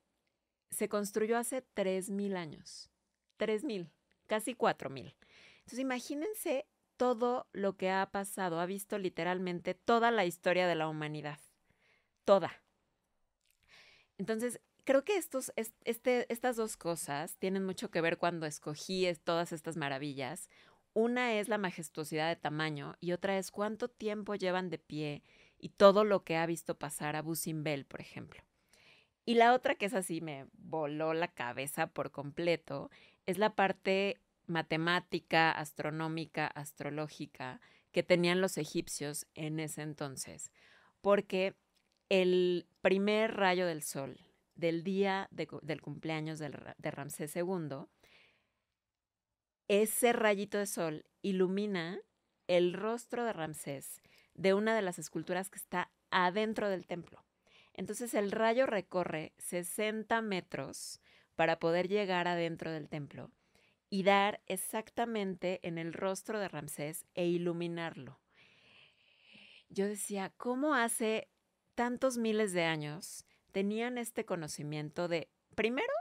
se 0.71 0.89
construyó 0.89 1.39
hace 1.39 1.63
3.000 1.75 2.37
años. 2.37 2.91
3.000, 3.39 3.91
casi 4.27 4.55
4.000. 4.55 5.15
Entonces 5.63 5.79
imagínense 5.79 6.67
todo 6.97 7.49
lo 7.53 7.77
que 7.77 7.91
ha 7.91 8.11
pasado, 8.11 8.61
ha 8.61 8.67
visto 8.67 8.99
literalmente 8.99 9.75
toda 9.75 10.11
la 10.11 10.25
historia 10.25 10.67
de 10.67 10.75
la 10.75 10.89
humanidad. 10.89 11.41
Toda. 12.25 12.63
Entonces, 14.19 14.61
creo 14.85 15.05
que 15.05 15.17
estos, 15.17 15.53
este, 15.57 16.33
estas 16.33 16.57
dos 16.57 16.77
cosas 16.77 17.37
tienen 17.39 17.65
mucho 17.65 17.91
que 17.91 18.01
ver 18.01 18.19
cuando 18.19 18.47
escogí 18.47 19.09
todas 19.25 19.53
estas 19.53 19.77
maravillas. 19.77 20.49
Una 20.95 21.35
es 21.35 21.49
la 21.49 21.59
majestuosidad 21.59 22.29
de 22.29 22.37
tamaño 22.37 22.97
y 23.01 23.13
otra 23.13 23.39
es 23.39 23.51
cuánto 23.51 23.89
tiempo 23.89 24.35
llevan 24.35 24.69
de 24.69 24.79
pie 24.79 25.23
y 25.59 25.71
todo 25.71 26.05
lo 26.05 26.25
que 26.25 26.37
ha 26.37 26.47
visto 26.47 26.79
pasar 26.79 27.17
a 27.17 27.23
Busimbel, 27.23 27.87
por 27.87 28.01
ejemplo. 28.01 28.43
Y 29.25 29.35
la 29.35 29.55
otra 29.55 29.77
que 29.77 29.87
es 29.87 29.95
así, 29.95 30.21
me 30.21 30.47
voló 30.53 31.15
la 31.15 31.29
cabeza 31.29 31.87
por 31.87 32.11
completo, 32.11 32.91
es 33.27 33.39
la 33.39 33.55
parte 33.55 34.21
matemática, 34.53 35.51
astronómica, 35.51 36.47
astrológica 36.47 37.61
que 37.91 38.03
tenían 38.03 38.41
los 38.41 38.59
egipcios 38.59 39.27
en 39.35 39.61
ese 39.61 39.83
entonces. 39.83 40.51
Porque 41.01 41.55
el 42.09 42.67
primer 42.81 43.35
rayo 43.35 43.67
del 43.67 43.83
sol 43.83 44.19
del 44.55 44.85
día 44.85 45.29
del 45.31 45.81
cumpleaños 45.81 46.39
de, 46.39 46.51
Ramsés 46.91 47.35
II, 47.35 47.87
ese 49.69 50.13
rayito 50.13 50.59
de 50.59 50.67
sol 50.67 51.07
ilumina 51.23 52.01
el 52.47 52.75
rostro 52.75 53.25
de 53.25 53.33
Ramsés 53.33 54.03
de 54.35 54.55
una 54.55 54.75
de 54.77 54.83
las 54.83 54.99
esculturas 54.99 55.49
que 55.49 55.59
está 55.59 55.91
adentro 56.11 56.69
del 56.69 56.87
templo. 56.87 57.25
Entonces 57.73 58.13
el 58.15 58.31
rayo 58.31 58.67
recorre 58.67 59.33
60 59.39 60.21
metros 60.21 61.01
para 61.35 61.59
poder 61.59 61.89
llegar 61.89 62.29
adentro 62.29 62.71
del 62.71 62.89
templo 62.89 63.31
y 63.93 64.05
dar 64.05 64.41
exactamente 64.47 65.61
en 65.63 65.77
el 65.77 65.93
rostro 65.93 66.41
de 66.41 66.49
Ramsés 66.49 67.05
e 67.15 67.27
iluminarlo. 67.27 68.19
Yo 69.69 69.87
decía, 69.87 70.33
¿cómo 70.39 70.75
hace 70.75 71.29
tantos 71.75 72.17
miles 72.17 72.55
de 72.55 72.65
años 72.65 73.27
tenían 73.51 73.99
este 73.99 74.25
conocimiento 74.25 75.09
de, 75.09 75.29
primero, 75.55 75.93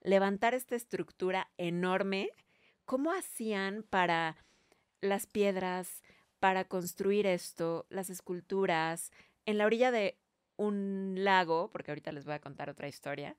levantar 0.00 0.54
esta 0.54 0.76
estructura 0.76 1.50
enorme? 1.58 2.30
¿Cómo 2.84 3.10
hacían 3.10 3.82
para 3.82 4.36
las 5.00 5.26
piedras, 5.26 6.04
para 6.38 6.66
construir 6.66 7.26
esto, 7.26 7.84
las 7.90 8.10
esculturas, 8.10 9.10
en 9.44 9.58
la 9.58 9.66
orilla 9.66 9.90
de 9.90 10.20
un 10.54 11.14
lago, 11.16 11.68
porque 11.72 11.90
ahorita 11.90 12.12
les 12.12 12.26
voy 12.26 12.34
a 12.34 12.40
contar 12.40 12.70
otra 12.70 12.86
historia, 12.86 13.36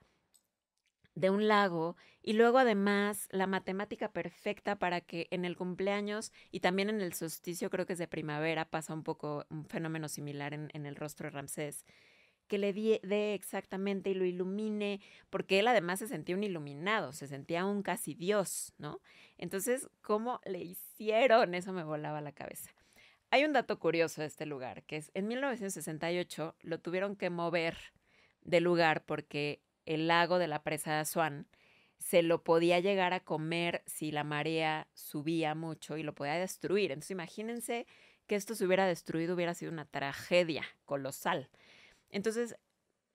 de 1.16 1.30
un 1.30 1.48
lago 1.48 1.96
y 2.22 2.34
luego 2.34 2.60
además 2.60 3.28
la 3.32 3.48
matemática 3.48 4.12
perfecta 4.12 4.78
para 4.78 5.02
que 5.02 5.28
en 5.32 5.46
el 5.46 5.58
cumpleaños 5.58 6.32
y 6.52 6.60
también 6.60 6.90
en 6.90 7.02
el 7.02 7.14
solsticio, 7.14 7.70
creo 7.70 7.86
que 7.86 7.94
es 7.94 8.00
de 8.00 8.08
primavera, 8.08 8.70
pasa 8.70 8.94
un 8.94 9.04
poco 9.04 9.46
un 9.50 9.66
fenómeno 9.66 10.08
similar 10.08 10.54
en, 10.54 10.86
el 10.86 10.96
rostro 10.96 11.28
de 11.28 11.32
Ramsés, 11.32 11.86
que 12.48 12.58
le 12.58 12.74
dé 12.74 13.34
exactamente 13.34 14.10
y 14.10 14.14
lo 14.14 14.26
ilumine, 14.26 15.00
porque 15.30 15.60
él 15.60 15.68
además 15.68 16.00
se 16.00 16.08
sentía 16.08 16.36
un 16.36 16.44
iluminado, 16.44 17.14
se 17.14 17.28
sentía 17.28 17.66
un 17.66 17.82
casi 17.82 18.14
Dios, 18.14 18.74
¿no? 18.78 19.00
Entonces, 19.38 19.90
¿cómo 20.02 20.42
le 20.46 20.60
hicieron? 20.60 21.56
Eso 21.56 21.72
me 21.72 21.84
volaba 21.84 22.20
la 22.20 22.34
cabeza. 22.34 22.72
Hay 23.30 23.46
un 23.46 23.54
dato 23.54 23.80
curioso 23.80 24.20
de 24.20 24.28
este 24.28 24.46
lugar, 24.46 24.84
que 24.84 24.98
es 24.98 25.12
en 25.14 25.30
1968 25.30 26.56
lo 26.62 26.80
tuvieron 26.82 27.16
que 27.16 27.30
mover 27.30 27.78
de 28.42 28.60
lugar 28.60 29.06
porque 29.06 29.62
el 29.86 30.08
lago 30.08 30.40
de 30.40 30.48
la 30.48 30.64
presa 30.64 30.94
de 30.94 31.00
Asuán 31.00 31.48
se 31.98 32.24
lo 32.24 32.44
podía 32.44 32.80
llegar 32.80 33.14
a 33.14 33.20
comer 33.20 33.84
si 33.86 34.12
la 34.12 34.24
marea 34.24 34.88
subía 34.94 35.54
mucho 35.56 35.98
y 35.98 36.04
lo 36.04 36.16
podía 36.16 36.34
destruir. 36.34 36.92
Entonces 36.92 37.12
imagínense 37.12 37.86
que 38.28 38.36
esto 38.36 38.56
se 38.56 38.66
hubiera 38.66 38.88
destruido, 38.88 39.36
hubiera 39.36 39.54
sido 39.54 39.72
una 39.72 39.86
tragedia 39.86 40.64
colosal. 40.86 41.50
Entonces, 42.10 42.56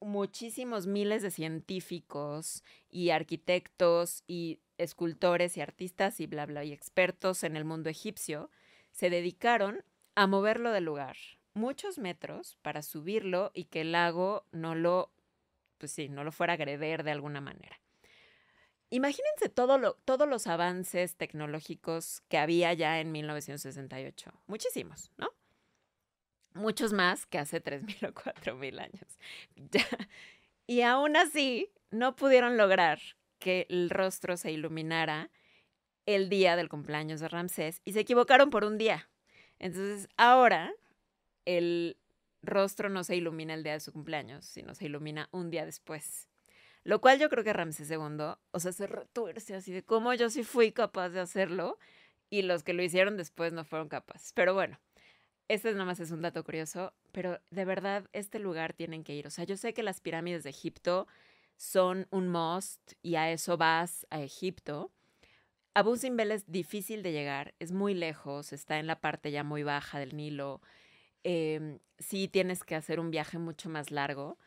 muchísimos 0.01 0.87
miles 0.87 1.23
de 1.23 1.31
científicos 1.31 2.63
y 2.91 3.11
arquitectos 3.11 4.23
y 4.27 4.61
escultores 4.79 5.57
y 5.57 5.63
artistas 5.63 6.21
y 6.21 6.27
bla, 6.27 6.47
bla, 6.47 6.65
y 6.65 6.73
expertos 6.73 7.43
en 7.45 7.57
el 7.57 7.65
mundo 7.65 7.91
egipcio 7.91 8.51
se 8.93 9.11
dedicaron 9.11 9.85
a 10.15 10.27
moverlo 10.27 10.71
del 10.71 10.85
lugar 10.85 11.17
muchos 11.57 11.99
metros 11.99 12.59
para 12.63 12.83
subirlo 12.83 13.51
y 13.55 13.65
que 13.65 13.81
el 13.81 13.93
lago 13.93 14.45
no 14.53 14.75
lo, 14.75 15.11
pues 15.79 15.93
sí, 15.93 16.09
no 16.09 16.25
lo 16.25 16.33
fuera 16.33 16.53
a 16.53 16.55
agreder 16.55 17.03
de 17.05 17.11
alguna 17.13 17.41
manera. 17.41 17.81
Imagínense 18.91 19.49
todos 19.49 20.29
los 20.29 20.47
avances 20.47 21.17
tecnológicos 21.17 22.23
que 22.29 22.39
había 22.39 22.73
ya 22.73 23.01
en 23.01 23.11
1968. 23.11 24.33
Muchísimos, 24.47 25.11
¿no? 25.17 25.29
Muchos 26.55 26.93
más 26.93 27.27
que 27.27 27.39
hace 27.39 27.63
3.000 27.63 28.09
o 28.09 28.15
4.000 28.15 28.81
años. 28.81 29.19
Y 30.69 30.81
aún 30.81 31.17
así, 31.17 31.71
no 31.93 32.17
pudieron 32.17 32.57
lograr 32.57 33.01
que 33.39 33.67
el 33.71 33.89
rostro 33.89 34.37
se 34.37 34.51
iluminara 34.51 35.31
el 36.07 36.29
día 36.29 36.57
del 36.57 36.69
cumpleaños 36.69 37.21
de 37.21 37.29
Ramsés 37.29 37.83
y 37.85 37.93
se 37.93 38.01
equivocaron 38.01 38.51
por 38.51 38.65
un 38.65 38.77
día. 38.79 39.09
Entonces, 39.59 40.09
ahora 40.17 40.75
el 41.45 41.97
rostro 42.47 42.89
no 42.89 43.05
se 43.05 43.17
ilumina 43.17 43.55
el 43.55 43.63
día 43.63 43.73
de 43.73 43.81
su 43.81 43.93
cumpleaños, 43.93 44.45
sino 44.45 44.75
se 44.75 44.87
ilumina 44.87 45.29
un 45.33 45.51
día 45.51 45.65
después. 45.65 46.29
Lo 46.85 47.01
cual 47.01 47.19
yo 47.19 47.29
creo 47.29 47.43
que 47.43 47.53
Ramsés 47.53 47.91
II, 47.91 48.37
o 48.53 48.61
sea, 48.61 48.73
se 48.73 48.87
retuerce 48.87 49.55
así 49.55 49.73
de 49.73 49.83
cómo 49.83 50.15
yo 50.15 50.31
sí 50.31 50.45
fui 50.45 50.73
capaz 50.73 51.09
de 51.11 51.21
hacerlo 51.21 51.79
y 52.31 52.43
los 52.43 52.63
que 52.63 52.73
lo 52.75 52.83
hicieron 52.83 53.17
después 53.17 53.53
no 53.53 53.65
fueron 53.65 53.89
capaces. 53.89 54.33
Pero 54.33 54.55
bueno, 54.55 54.79
este 55.49 55.73
nada 55.73 55.85
más 55.85 56.01
es 56.01 56.11
un 56.11 56.23
dato 56.23 56.45
curioso, 56.45 56.93
pero 57.13 57.41
de 57.51 57.65
verdad 57.65 58.09
este 58.13 58.39
lugar 58.39 58.73
tienen 58.73 59.05
que 59.05 59.15
ir. 59.15 59.27
O 59.27 59.31
sea, 59.31 59.45
yo 59.45 59.57
sé 59.57 59.75
que 59.75 59.83
las 59.83 60.01
pirámides 60.01 60.45
de 60.45 60.51
Egipto 60.51 61.09
son 61.57 62.07
un 62.11 62.29
must 62.29 62.93
y 63.03 63.17
a 63.17 63.31
eso 63.31 63.57
vas 63.57 64.07
a 64.11 64.23
Egipto, 64.23 64.93
Abu 65.77 65.95
Simbel 65.97 66.33
es 66.33 66.51
difícil 66.51 67.03
de 67.03 67.13
llegar, 67.13 67.53
es 67.59 67.71
muy 67.71 67.93
lejos, 67.93 68.55
está 68.55 68.79
en 68.79 68.87
la 68.87 68.99
parte 68.99 69.31
ya 69.31 69.45
muy 69.45 69.63
baja 69.63 69.99
del 69.99 70.17
Nilo. 70.17 70.63
Em, 71.29 71.81
sí 71.99 72.29
tienes 72.29 72.63
que 72.63 72.77
hacer 72.77 73.01
un 73.01 73.11
viaje 73.11 73.37
mucho 73.39 73.69
más 73.69 73.91
largo, 73.91 74.39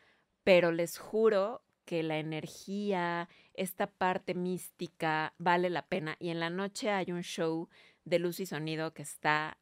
pero 0.46 0.72
les 0.72 0.98
juro 0.98 1.62
que 1.84 2.04
la 2.04 2.20
energía, 2.20 3.28
esta 3.54 3.88
parte 3.88 4.34
mística 4.34 5.34
vale 5.38 5.70
la 5.70 5.86
pena. 5.88 6.16
Y 6.20 6.30
en 6.30 6.40
la 6.40 6.50
noche 6.50 6.90
hay 6.90 7.12
un 7.12 7.22
show 7.22 7.68
de 8.06 8.20
luz 8.20 8.40
y 8.40 8.46
sonido 8.46 8.94
que 8.94 9.02
está 9.02 9.58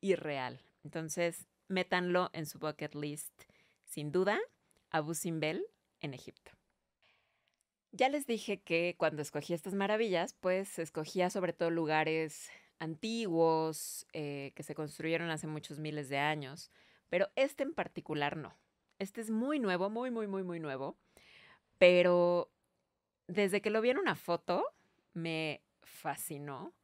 irreal. 0.00 0.60
Entonces, 0.82 1.46
métanlo 1.68 2.30
en 2.32 2.46
su 2.46 2.58
bucket 2.58 2.96
list, 2.96 3.44
sin 3.84 4.10
duda, 4.10 4.36
Abu 4.90 5.14
Simbel 5.14 5.64
en 6.00 6.14
Egipto. 6.14 6.50
Ya 7.92 8.08
les 8.08 8.26
dije 8.26 8.60
que 8.60 8.96
cuando 8.98 9.22
escogí 9.22 9.54
estas 9.54 9.74
maravillas, 9.74 10.34
pues 10.40 10.80
escogía 10.80 11.30
sobre 11.30 11.52
todo 11.52 11.70
lugares 11.70 12.50
antiguos 12.80 14.06
eh, 14.12 14.52
que 14.56 14.62
se 14.64 14.74
construyeron 14.74 15.30
hace 15.30 15.46
muchos 15.46 15.78
miles 15.78 16.08
de 16.08 16.18
años, 16.18 16.72
pero 17.08 17.28
este 17.36 17.62
en 17.62 17.74
particular 17.74 18.36
no. 18.36 18.58
Este 18.98 19.20
es 19.20 19.30
muy 19.30 19.60
nuevo, 19.60 19.88
muy, 19.90 20.10
muy, 20.10 20.26
muy, 20.26 20.42
muy 20.42 20.58
nuevo, 20.58 20.98
pero 21.78 22.50
desde 23.28 23.60
que 23.60 23.70
lo 23.70 23.80
vi 23.80 23.90
en 23.90 23.98
una 23.98 24.16
foto 24.16 24.64
me 25.12 25.62
fascinó. 25.82 26.74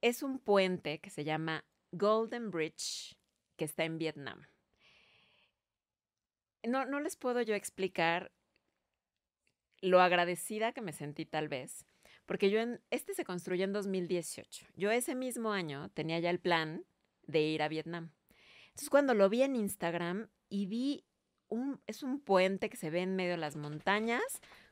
Es 0.00 0.22
un 0.22 0.38
puente 0.38 1.00
que 1.00 1.10
se 1.10 1.24
llama 1.24 1.64
Golden 1.92 2.50
Bridge, 2.50 3.16
que 3.56 3.64
está 3.64 3.84
en 3.84 3.98
Vietnam. 3.98 4.46
No, 6.62 6.84
no 6.86 7.00
les 7.00 7.16
puedo 7.16 7.42
yo 7.42 7.54
explicar 7.54 8.32
lo 9.80 10.00
agradecida 10.00 10.72
que 10.72 10.80
me 10.80 10.92
sentí 10.92 11.26
tal 11.26 11.48
vez, 11.48 11.86
porque 12.26 12.50
yo 12.50 12.60
en, 12.60 12.80
este 12.90 13.14
se 13.14 13.24
construyó 13.24 13.64
en 13.64 13.72
2018. 13.72 14.66
Yo 14.76 14.90
ese 14.90 15.14
mismo 15.14 15.52
año 15.52 15.90
tenía 15.90 16.18
ya 16.18 16.30
el 16.30 16.40
plan 16.40 16.84
de 17.26 17.40
ir 17.40 17.62
a 17.62 17.68
Vietnam. 17.68 18.10
Entonces 18.68 18.90
cuando 18.90 19.14
lo 19.14 19.28
vi 19.28 19.42
en 19.42 19.56
Instagram 19.56 20.28
y 20.48 20.66
vi 20.66 21.04
un, 21.48 21.80
es 21.86 22.02
un 22.02 22.20
puente 22.20 22.68
que 22.70 22.76
se 22.76 22.90
ve 22.90 23.00
en 23.00 23.16
medio 23.16 23.32
de 23.32 23.38
las 23.38 23.56
montañas 23.56 24.22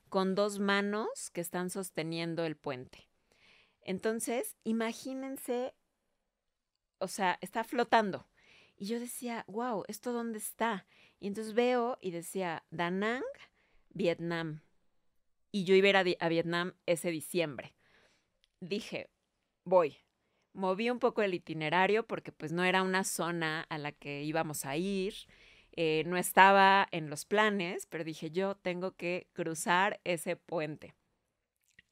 con 0.08 0.34
dos 0.34 0.58
manos 0.58 1.30
que 1.30 1.40
están 1.40 1.70
sosteniendo 1.70 2.44
el 2.44 2.56
puente. 2.56 3.08
Entonces, 3.80 4.56
imagínense, 4.64 5.74
o 6.98 7.08
sea, 7.08 7.38
está 7.40 7.64
flotando. 7.64 8.26
Y 8.76 8.86
yo 8.86 9.00
decía, 9.00 9.44
wow, 9.48 9.84
¿esto 9.88 10.12
dónde 10.12 10.38
está? 10.38 10.86
Y 11.18 11.28
entonces 11.28 11.54
veo 11.54 11.98
y 12.00 12.10
decía, 12.10 12.64
Da 12.70 12.90
Nang, 12.90 13.24
Vietnam 13.90 14.60
y 15.52 15.64
yo 15.64 15.74
iba 15.74 16.00
a 16.00 16.28
Vietnam 16.28 16.72
ese 16.86 17.10
diciembre. 17.10 17.74
Dije, 18.60 19.10
voy. 19.64 19.98
moví 20.54 20.90
un 20.90 20.98
poco 20.98 21.22
el 21.22 21.34
itinerario 21.34 22.06
porque 22.06 22.32
pues 22.32 22.52
no 22.52 22.64
era 22.64 22.82
una 22.82 23.04
zona 23.04 23.62
a 23.70 23.78
la 23.78 23.92
que 23.92 24.22
íbamos 24.22 24.64
a 24.64 24.76
ir, 24.76 25.14
eh, 25.72 26.04
no 26.06 26.16
estaba 26.16 26.86
en 26.90 27.08
los 27.08 27.24
planes, 27.24 27.86
pero 27.86 28.04
dije 28.04 28.30
yo 28.30 28.56
tengo 28.56 28.94
que 28.96 29.28
cruzar 29.32 30.00
ese 30.04 30.36
puente. 30.36 30.94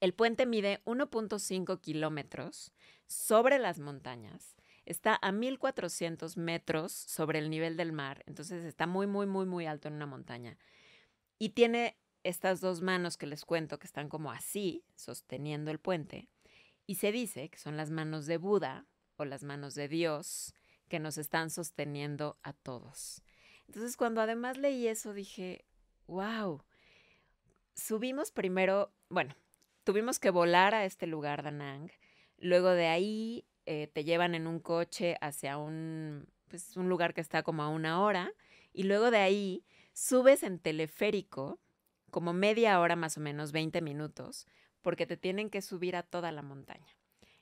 El 0.00 0.14
puente 0.14 0.46
mide 0.46 0.80
1.5 0.84 1.80
kilómetros 1.80 2.72
sobre 3.06 3.58
las 3.58 3.78
montañas, 3.78 4.56
está 4.86 5.18
a 5.20 5.32
1400 5.32 6.36
metros 6.36 6.92
sobre 6.92 7.38
el 7.38 7.50
nivel 7.50 7.76
del 7.76 7.92
mar, 7.92 8.22
entonces 8.26 8.64
está 8.64 8.86
muy, 8.86 9.06
muy, 9.06 9.26
muy, 9.26 9.46
muy 9.46 9.66
alto 9.66 9.88
en 9.88 9.94
una 9.94 10.06
montaña. 10.06 10.58
Y 11.38 11.50
tiene 11.50 11.96
estas 12.22 12.60
dos 12.60 12.82
manos 12.82 13.16
que 13.16 13.26
les 13.26 13.44
cuento 13.44 13.78
que 13.78 13.86
están 13.86 14.08
como 14.08 14.30
así, 14.30 14.84
sosteniendo 14.94 15.70
el 15.70 15.78
puente, 15.78 16.28
y 16.86 16.96
se 16.96 17.12
dice 17.12 17.48
que 17.48 17.58
son 17.58 17.76
las 17.76 17.90
manos 17.90 18.26
de 18.26 18.36
Buda 18.36 18.86
o 19.16 19.24
las 19.24 19.42
manos 19.42 19.74
de 19.74 19.88
Dios 19.88 20.54
que 20.88 20.98
nos 20.98 21.18
están 21.18 21.50
sosteniendo 21.50 22.38
a 22.42 22.52
todos. 22.52 23.22
Entonces 23.66 23.96
cuando 23.96 24.20
además 24.20 24.58
leí 24.58 24.88
eso 24.88 25.14
dije, 25.14 25.64
wow, 26.06 26.64
subimos 27.74 28.32
primero, 28.32 28.92
bueno, 29.08 29.34
tuvimos 29.84 30.18
que 30.18 30.30
volar 30.30 30.74
a 30.74 30.84
este 30.84 31.06
lugar, 31.06 31.42
Danang, 31.42 31.90
luego 32.38 32.70
de 32.70 32.88
ahí 32.88 33.46
eh, 33.66 33.86
te 33.86 34.04
llevan 34.04 34.34
en 34.34 34.46
un 34.46 34.58
coche 34.58 35.16
hacia 35.20 35.58
un, 35.58 36.26
pues, 36.48 36.76
un 36.76 36.88
lugar 36.88 37.14
que 37.14 37.20
está 37.20 37.42
como 37.42 37.62
a 37.62 37.68
una 37.68 38.02
hora, 38.02 38.32
y 38.72 38.82
luego 38.82 39.10
de 39.10 39.18
ahí 39.18 39.64
subes 39.92 40.42
en 40.42 40.58
teleférico 40.58 41.60
como 42.10 42.32
media 42.32 42.80
hora 42.80 42.96
más 42.96 43.16
o 43.16 43.20
menos, 43.20 43.52
20 43.52 43.80
minutos, 43.82 44.46
porque 44.82 45.06
te 45.06 45.16
tienen 45.16 45.50
que 45.50 45.62
subir 45.62 45.96
a 45.96 46.02
toda 46.02 46.32
la 46.32 46.42
montaña. 46.42 46.96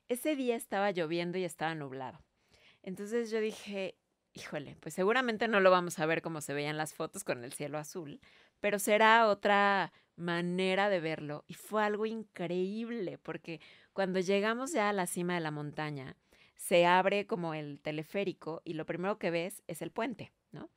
Ese 0.09 0.37
día 0.37 0.57
estaba 0.57 0.91
lloviendo 0.91 1.39
y 1.39 1.45
estaba 1.45 1.75
nublado. 1.75 2.25
Entonces 2.83 3.31
yo 3.31 3.41
dije, 3.41 3.97
híjole, 4.33 4.77
pues 4.81 4.95
seguramente 4.95 5.49
no 5.49 5.61
lo 5.61 5.71
vamos 5.71 5.99
a 5.99 6.07
ver 6.07 6.23
como 6.23 6.41
se 6.41 6.55
veían 6.55 6.77
las 6.77 6.95
fotos 6.95 7.25
con 7.25 7.45
el 7.45 7.53
cielo 7.53 7.79
azul, 7.79 8.21
pero 8.61 8.79
será 8.79 9.29
otra 9.29 9.93
manera 10.17 10.89
de 10.89 11.01
verlo. 11.01 11.45
Y 11.47 11.55
fue 11.55 11.85
algo 11.85 12.07
increíble, 12.07 13.19
porque 13.19 13.61
cuando 13.93 14.21
llegamos 14.21 14.73
ya 14.73 14.89
a 14.89 14.93
la 14.93 15.07
cima 15.07 15.35
de 15.35 15.41
la 15.41 15.51
montaña, 15.51 16.17
se 16.57 16.87
abre 16.87 17.27
como 17.27 17.55
el 17.55 17.81
teleférico 17.81 18.63
y 18.65 18.75
lo 18.75 18.85
primero 18.85 19.19
que 19.19 19.31
ves 19.31 19.63
es 19.67 19.81
el 19.81 19.91
puente, 19.91 20.33
¿no? 20.51 20.71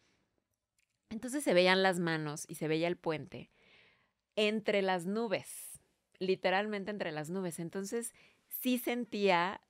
Entonces 1.10 1.43
se 1.43 1.53
veían 1.53 1.83
las 1.83 2.00
manos 2.00 2.45
y 2.48 2.55
se 2.55 2.67
veía 2.67 2.88
el 2.88 2.98
puente 2.98 3.50
entre 4.36 4.82
las 4.82 5.06
nubes, 5.06 5.82
literalmente 6.20 6.92
entre 6.92 7.12
las 7.12 7.30
nubes. 7.30 7.60
Entonces 7.60 8.14
sí 8.48 8.78
sentía 8.78 9.62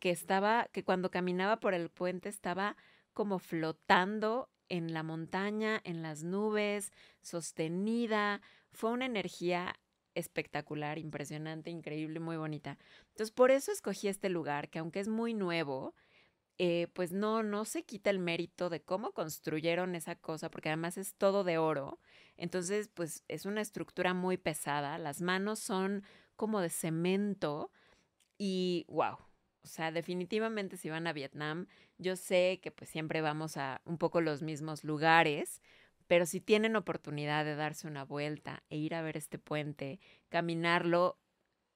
que 0.00 0.10
estaba, 0.10 0.68
que 0.72 0.84
cuando 0.84 1.10
caminaba 1.10 1.60
por 1.60 1.74
el 1.74 1.90
puente 1.90 2.28
estaba 2.28 2.76
como 3.12 3.38
flotando 3.38 4.48
en 4.68 4.92
la 4.94 5.02
montaña, 5.02 5.80
en 5.84 6.02
las 6.02 6.22
nubes, 6.22 6.92
sostenida. 7.20 8.40
Fue 8.72 8.90
una 8.90 9.06
energía 9.06 9.74
espectacular, 10.14 10.98
impresionante, 10.98 11.70
increíble, 11.70 12.20
muy 12.20 12.36
bonita. 12.36 12.78
Entonces, 13.08 13.30
por 13.30 13.50
eso 13.50 13.72
escogí 13.72 14.08
este 14.08 14.28
lugar, 14.28 14.68
que 14.70 14.78
aunque 14.78 15.00
es 15.00 15.08
muy 15.08 15.34
nuevo, 15.34 15.94
eh, 16.62 16.88
pues 16.92 17.10
no, 17.10 17.42
no 17.42 17.64
se 17.64 17.84
quita 17.84 18.10
el 18.10 18.18
mérito 18.18 18.68
de 18.68 18.82
cómo 18.82 19.12
construyeron 19.12 19.94
esa 19.94 20.14
cosa, 20.14 20.50
porque 20.50 20.68
además 20.68 20.98
es 20.98 21.14
todo 21.14 21.42
de 21.42 21.56
oro. 21.56 21.98
Entonces, 22.36 22.88
pues 22.92 23.24
es 23.28 23.46
una 23.46 23.62
estructura 23.62 24.12
muy 24.12 24.36
pesada. 24.36 24.98
Las 24.98 25.22
manos 25.22 25.58
son 25.58 26.04
como 26.36 26.60
de 26.60 26.68
cemento 26.68 27.72
y 28.36 28.84
wow. 28.88 29.14
O 29.62 29.66
sea, 29.66 29.90
definitivamente 29.90 30.76
si 30.76 30.90
van 30.90 31.06
a 31.06 31.14
Vietnam, 31.14 31.66
yo 31.96 32.14
sé 32.14 32.60
que 32.62 32.70
pues 32.70 32.90
siempre 32.90 33.22
vamos 33.22 33.56
a 33.56 33.80
un 33.86 33.96
poco 33.96 34.20
los 34.20 34.42
mismos 34.42 34.84
lugares, 34.84 35.62
pero 36.08 36.26
si 36.26 36.42
tienen 36.42 36.76
oportunidad 36.76 37.46
de 37.46 37.54
darse 37.54 37.86
una 37.86 38.04
vuelta 38.04 38.64
e 38.68 38.76
ir 38.76 38.94
a 38.94 39.00
ver 39.00 39.16
este 39.16 39.38
puente, 39.38 39.98
caminarlo, 40.28 41.18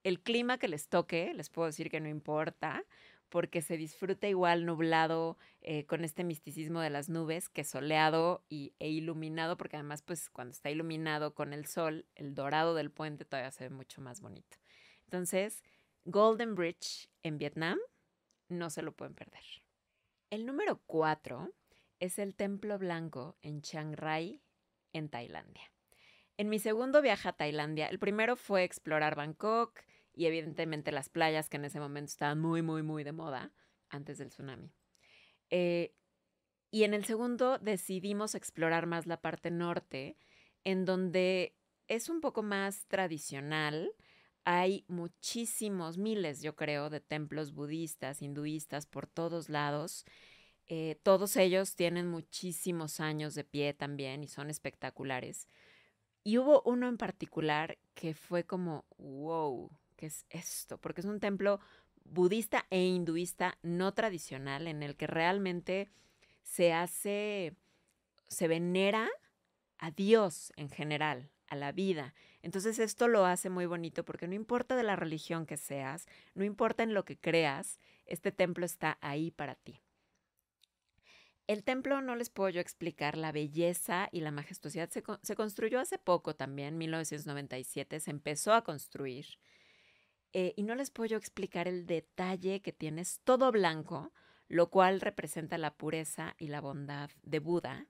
el 0.03 0.21
clima 0.21 0.59
que 0.59 0.69
les 0.69 0.91
toque, 0.91 1.33
les 1.33 1.49
puedo 1.49 1.69
decir 1.69 1.89
que 1.91 2.01
no 2.01 2.09
importa, 2.11 2.85
porque 3.29 3.63
se 3.63 3.77
disfruta 3.77 4.29
igual 4.29 4.67
nublado 4.67 5.37
eh, 5.61 5.87
con 5.87 6.05
este 6.05 6.25
misticismo 6.25 6.81
de 6.81 6.91
las 6.91 7.09
nubes 7.09 7.49
que 7.49 7.65
soleado 7.65 8.45
y, 8.49 8.75
e 8.79 8.89
iluminado, 8.89 9.57
porque 9.57 9.77
además 9.77 10.03
pues 10.03 10.31
cuando 10.31 10.53
está 10.53 10.71
iluminado 10.71 11.35
con 11.35 11.53
el 11.53 11.67
sol, 11.67 12.07
el 12.15 12.35
dorado 12.35 12.75
del 12.75 12.91
puente 12.91 13.25
todavía 13.25 13.51
se 13.51 13.65
ve 13.65 13.71
mucho 13.71 14.01
más 14.01 14.21
bonito. 14.21 14.57
Entonces, 15.05 15.63
Golden 16.05 16.55
Bridge 16.55 17.09
en 17.23 17.39
Vietnam, 17.39 17.79
no 18.49 18.71
se 18.71 18.83
lo 18.83 18.93
pueden 18.93 19.15
perder. 19.15 19.43
El 20.31 20.47
número 20.47 20.81
cuatro 20.87 21.53
es 22.01 22.19
el 22.19 22.35
Templo 22.35 22.79
Blanco 22.79 23.37
en 23.43 23.63
Chiang 23.63 23.95
Rai, 23.95 24.43
en 24.93 25.09
Tailandia. 25.09 25.71
En 26.37 26.49
mi 26.49 26.59
segundo 26.59 27.01
viaje 27.01 27.29
a 27.29 27.33
Tailandia, 27.33 27.87
el 27.87 27.99
primero 27.99 28.37
fue 28.37 28.65
explorar 28.65 29.15
Bangkok, 29.15 29.81
y 30.15 30.27
evidentemente 30.27 30.93
las 30.93 31.09
playas 31.09 31.49
que 31.49 31.57
en 31.57 31.65
ese 31.65 31.81
momento 31.81 32.11
estaban 32.11 32.41
muy, 32.41 32.63
muy, 32.63 32.83
muy 32.83 33.05
de 33.05 33.13
moda 33.13 33.53
antes 33.89 34.19
del 34.19 34.29
tsunami. 34.29 34.73
Eh, 35.51 35.95
y 36.71 36.85
en 36.85 36.95
el 36.95 37.05
segundo 37.05 37.59
decidimos 37.59 38.35
explorar 38.35 38.87
más 38.87 39.07
la 39.07 39.21
parte 39.21 39.51
norte, 39.51 40.17
en 40.65 40.85
donde 40.85 41.57
es 41.89 42.09
un 42.09 42.21
poco 42.21 42.43
más 42.43 42.87
tradicional. 42.87 43.93
Hay 44.45 44.85
muchísimos, 44.89 45.99
miles, 45.99 46.43
yo 46.43 46.57
creo, 46.57 46.91
de 46.91 47.01
templos 47.01 47.53
budistas, 47.53 48.23
hinduistas 48.23 48.87
por 48.87 49.07
todos 49.07 49.49
lados. 49.49 50.05
Eh, 50.67 50.99
todos 51.03 51.37
ellos 51.37 51.77
tienen 51.77 52.09
muchísimos 52.09 52.99
años 53.01 53.35
de 53.35 53.45
pie 53.45 53.75
también 53.75 54.25
y 54.25 54.29
son 54.29 54.51
espectaculares. 54.51 55.49
Y 56.25 56.39
hubo 56.39 56.63
uno 56.65 56.89
en 56.89 56.97
particular 56.97 57.79
que 57.95 58.15
fue 58.15 58.45
como, 58.45 58.87
wow, 58.97 59.71
¿qué 59.97 60.07
es 60.07 60.27
esto? 60.31 60.79
Porque 60.79 61.01
es 61.01 61.07
un 61.07 61.21
templo 61.21 61.61
budista 62.05 62.67
e 62.71 62.85
hinduista 62.85 63.59
no 63.63 63.95
tradicional 63.95 64.67
en 64.69 64.83
el 64.83 64.97
que 64.97 65.07
realmente 65.07 65.91
se 66.43 66.73
hace, 66.73 67.57
se 68.29 68.49
venera 68.49 69.09
a 69.79 69.91
Dios 69.91 70.53
en 70.57 70.69
general, 70.69 71.31
a 71.49 71.57
la 71.57 71.73
vida. 71.73 72.15
Entonces 72.43 72.79
esto 72.79 73.09
lo 73.09 73.25
hace 73.25 73.51
muy 73.51 73.67
bonito 73.67 74.05
porque 74.05 74.29
no 74.29 74.35
importa 74.35 74.77
de 74.77 74.83
la 74.83 74.97
religión 74.97 75.47
que 75.47 75.57
seas, 75.57 76.07
no 76.35 76.45
importa 76.45 76.83
en 76.83 76.95
lo 76.95 77.05
que 77.05 77.19
creas, 77.19 77.81
este 78.07 78.33
templo 78.33 78.67
está 78.67 78.99
ahí 79.01 79.31
para 79.31 79.55
ti. 79.55 79.81
El 81.47 81.63
templo 81.63 82.01
no 82.01 82.17
les 82.17 82.31
puedo 82.31 82.49
yo 82.49 82.61
explicar 82.61 83.19
la 83.19 83.31
belleza 83.31 84.09
y 84.13 84.21
la 84.21 84.31
majestuosidad. 84.31 84.89
Se, 84.89 85.03
se 85.23 85.37
construyó 85.37 85.79
hace 85.79 85.99
poco 85.99 86.35
también, 86.35 86.79
1997, 86.79 88.01
se 88.01 88.11
empezó 88.11 88.55
a 88.55 88.65
construir. 88.65 89.27
Eh, 90.37 90.53
y 90.57 90.65
no 90.65 90.75
les 90.75 90.91
puedo 90.91 91.17
explicar 91.17 91.69
el 91.69 91.87
detalle 91.87 92.61
que 92.61 92.73
tienes 92.73 93.21
todo 93.23 93.53
blanco, 93.53 94.13
lo 94.49 94.69
cual 94.69 95.01
representa 95.01 95.59
la 95.59 95.75
pureza 95.75 96.35
y 96.39 96.49
la 96.49 96.61
bondad 96.61 97.09
de 97.23 97.39
Buda. 97.39 97.87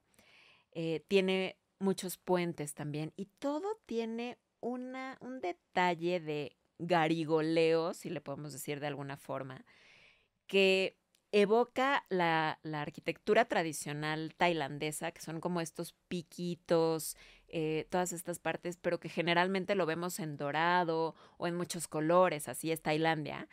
Eh, 0.72 1.04
tiene 1.08 1.58
muchos 1.78 2.18
puentes 2.18 2.74
también 2.74 3.14
y 3.16 3.26
todo 3.26 3.80
tiene 3.86 4.38
una, 4.60 5.16
un 5.20 5.40
detalle 5.40 6.20
de 6.20 6.56
garigoleo, 6.78 7.94
si 7.94 8.10
le 8.10 8.20
podemos 8.20 8.52
decir 8.52 8.78
de 8.78 8.88
alguna 8.88 9.16
forma, 9.16 9.64
que 10.46 10.98
evoca 11.32 12.04
la, 12.10 12.60
arquitectura 12.72 13.46
tradicional 13.46 14.34
tailandesa, 14.36 15.12
que 15.12 15.20
son 15.20 15.40
como 15.40 15.60
estos 15.60 15.94
piquitos, 16.08 17.16
eh, 17.48 17.86
todas 17.90 18.12
estas 18.12 18.38
partes, 18.38 18.76
pero 18.76 18.98
que 19.00 19.08
generalmente 19.08 19.74
lo 19.74 19.86
vemos 19.86 20.18
en 20.18 20.36
dorado 20.36 21.14
o 21.36 21.46
en 21.46 21.54
muchos 21.56 21.88
colores, 21.88 22.48
así 22.48 22.70
es 22.70 22.82
Tailandia. 22.82 23.48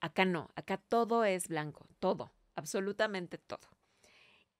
Acá 0.00 0.24
no, 0.24 0.50
acá 0.56 0.76
todo 0.76 1.24
es 1.24 1.48
blanco, 1.48 1.86
todo, 1.98 2.32
absolutamente 2.54 3.38
todo. 3.38 3.68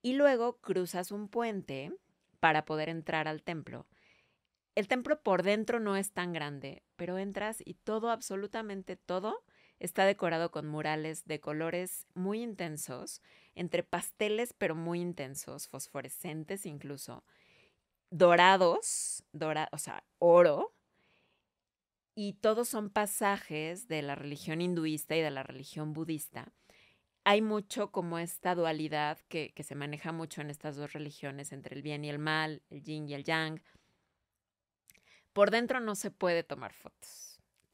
Y 0.02 0.14
luego 0.14 0.58
cruzas 0.58 1.10
un 1.10 1.28
puente 1.28 1.92
para 2.40 2.64
poder 2.64 2.88
entrar 2.88 3.28
al 3.28 3.42
templo. 3.42 3.86
El 4.74 4.88
templo 4.88 5.22
por 5.22 5.42
dentro 5.42 5.80
no 5.80 5.96
es 5.96 6.12
tan 6.12 6.32
grande, 6.32 6.82
pero 6.96 7.18
entras 7.18 7.62
y 7.64 7.74
todo, 7.74 8.10
absolutamente 8.10 8.96
todo, 8.96 9.42
Está 9.78 10.06
decorado 10.06 10.50
con 10.50 10.66
murales 10.66 11.26
de 11.26 11.40
colores 11.40 12.06
muy 12.14 12.42
intensos, 12.42 13.20
entre 13.54 13.82
pasteles 13.82 14.54
pero 14.54 14.74
muy 14.74 15.00
intensos, 15.00 15.68
fosforescentes 15.68 16.64
incluso, 16.64 17.24
dorados, 18.16 19.24
o 19.72 19.79
sea, 19.79 20.05
oro, 20.18 20.74
y 22.14 22.35
todos 22.35 22.68
son 22.68 22.88
pasajes 22.90 23.88
de 23.88 24.02
la 24.02 24.14
religión 24.14 24.61
hinduista 24.61 25.16
y 25.16 25.20
de 25.20 25.31
la 25.31 25.42
religión 25.42 25.92
budista. 25.92 26.52
Hay 27.24 27.42
mucho 27.42 27.90
como 27.90 28.18
esta 28.18 28.55
dualidad 28.55 29.18
que, 29.29 29.52
que 29.55 29.64
se 29.64 29.74
maneja 29.74 30.12
mucho 30.12 30.40
en 30.40 30.50
estas 30.50 30.76
dos 30.76 30.92
religiones, 30.92 31.52
entre 31.52 31.74
el 31.76 31.83
bien 31.83 32.05
y 32.05 32.09
el 32.09 32.18
mal, 32.18 32.62
el 32.70 32.83
yin 32.83 33.09
y 33.09 33.14
el 33.14 33.24
yang. 33.24 33.61
Por 35.33 35.50
dentro 35.50 35.81
no 35.81 35.94
se 35.94 36.11
puede 36.11 36.42
tomar 36.42 36.72
fotos 36.72 37.26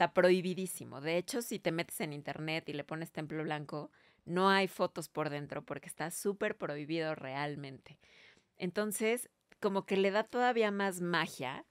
prohibidísimo. 0.09 1.00
De 1.00 1.16
hecho, 1.16 1.42
si 1.42 1.59
te 1.59 1.72
metes 1.72 2.00
en 2.00 2.12
internet 2.12 2.68
y 2.68 2.72
le 2.72 2.85
pones 2.85 3.12
templo 3.12 3.42
blanco, 3.42 3.90
No 4.24 4.50
hay 4.50 4.68
fotos 4.68 5.09
por 5.09 5.31
dentro 5.31 5.64
porque 5.64 5.88
está 5.88 6.12
súper 6.12 6.57
prohibido 6.57 7.16
realmente. 7.16 7.98
Entonces, 8.57 9.28
como 9.62 9.87
que 9.87 9.96
le 9.96 10.11
da 10.11 10.25
todavía 10.25 10.70
más 10.70 11.01
magia 11.01 11.64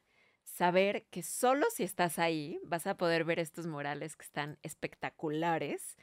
saber 0.43 1.05
que 1.11 1.21
solo 1.21 1.67
si 1.69 1.83
estás 1.83 2.17
ahí 2.17 2.59
vas 2.63 2.87
a 2.87 2.97
poder 2.97 3.25
ver 3.25 3.39
estos 3.39 3.67
murales 3.67 4.15
que 4.15 4.25
están 4.25 4.57
espectaculares 4.63 5.97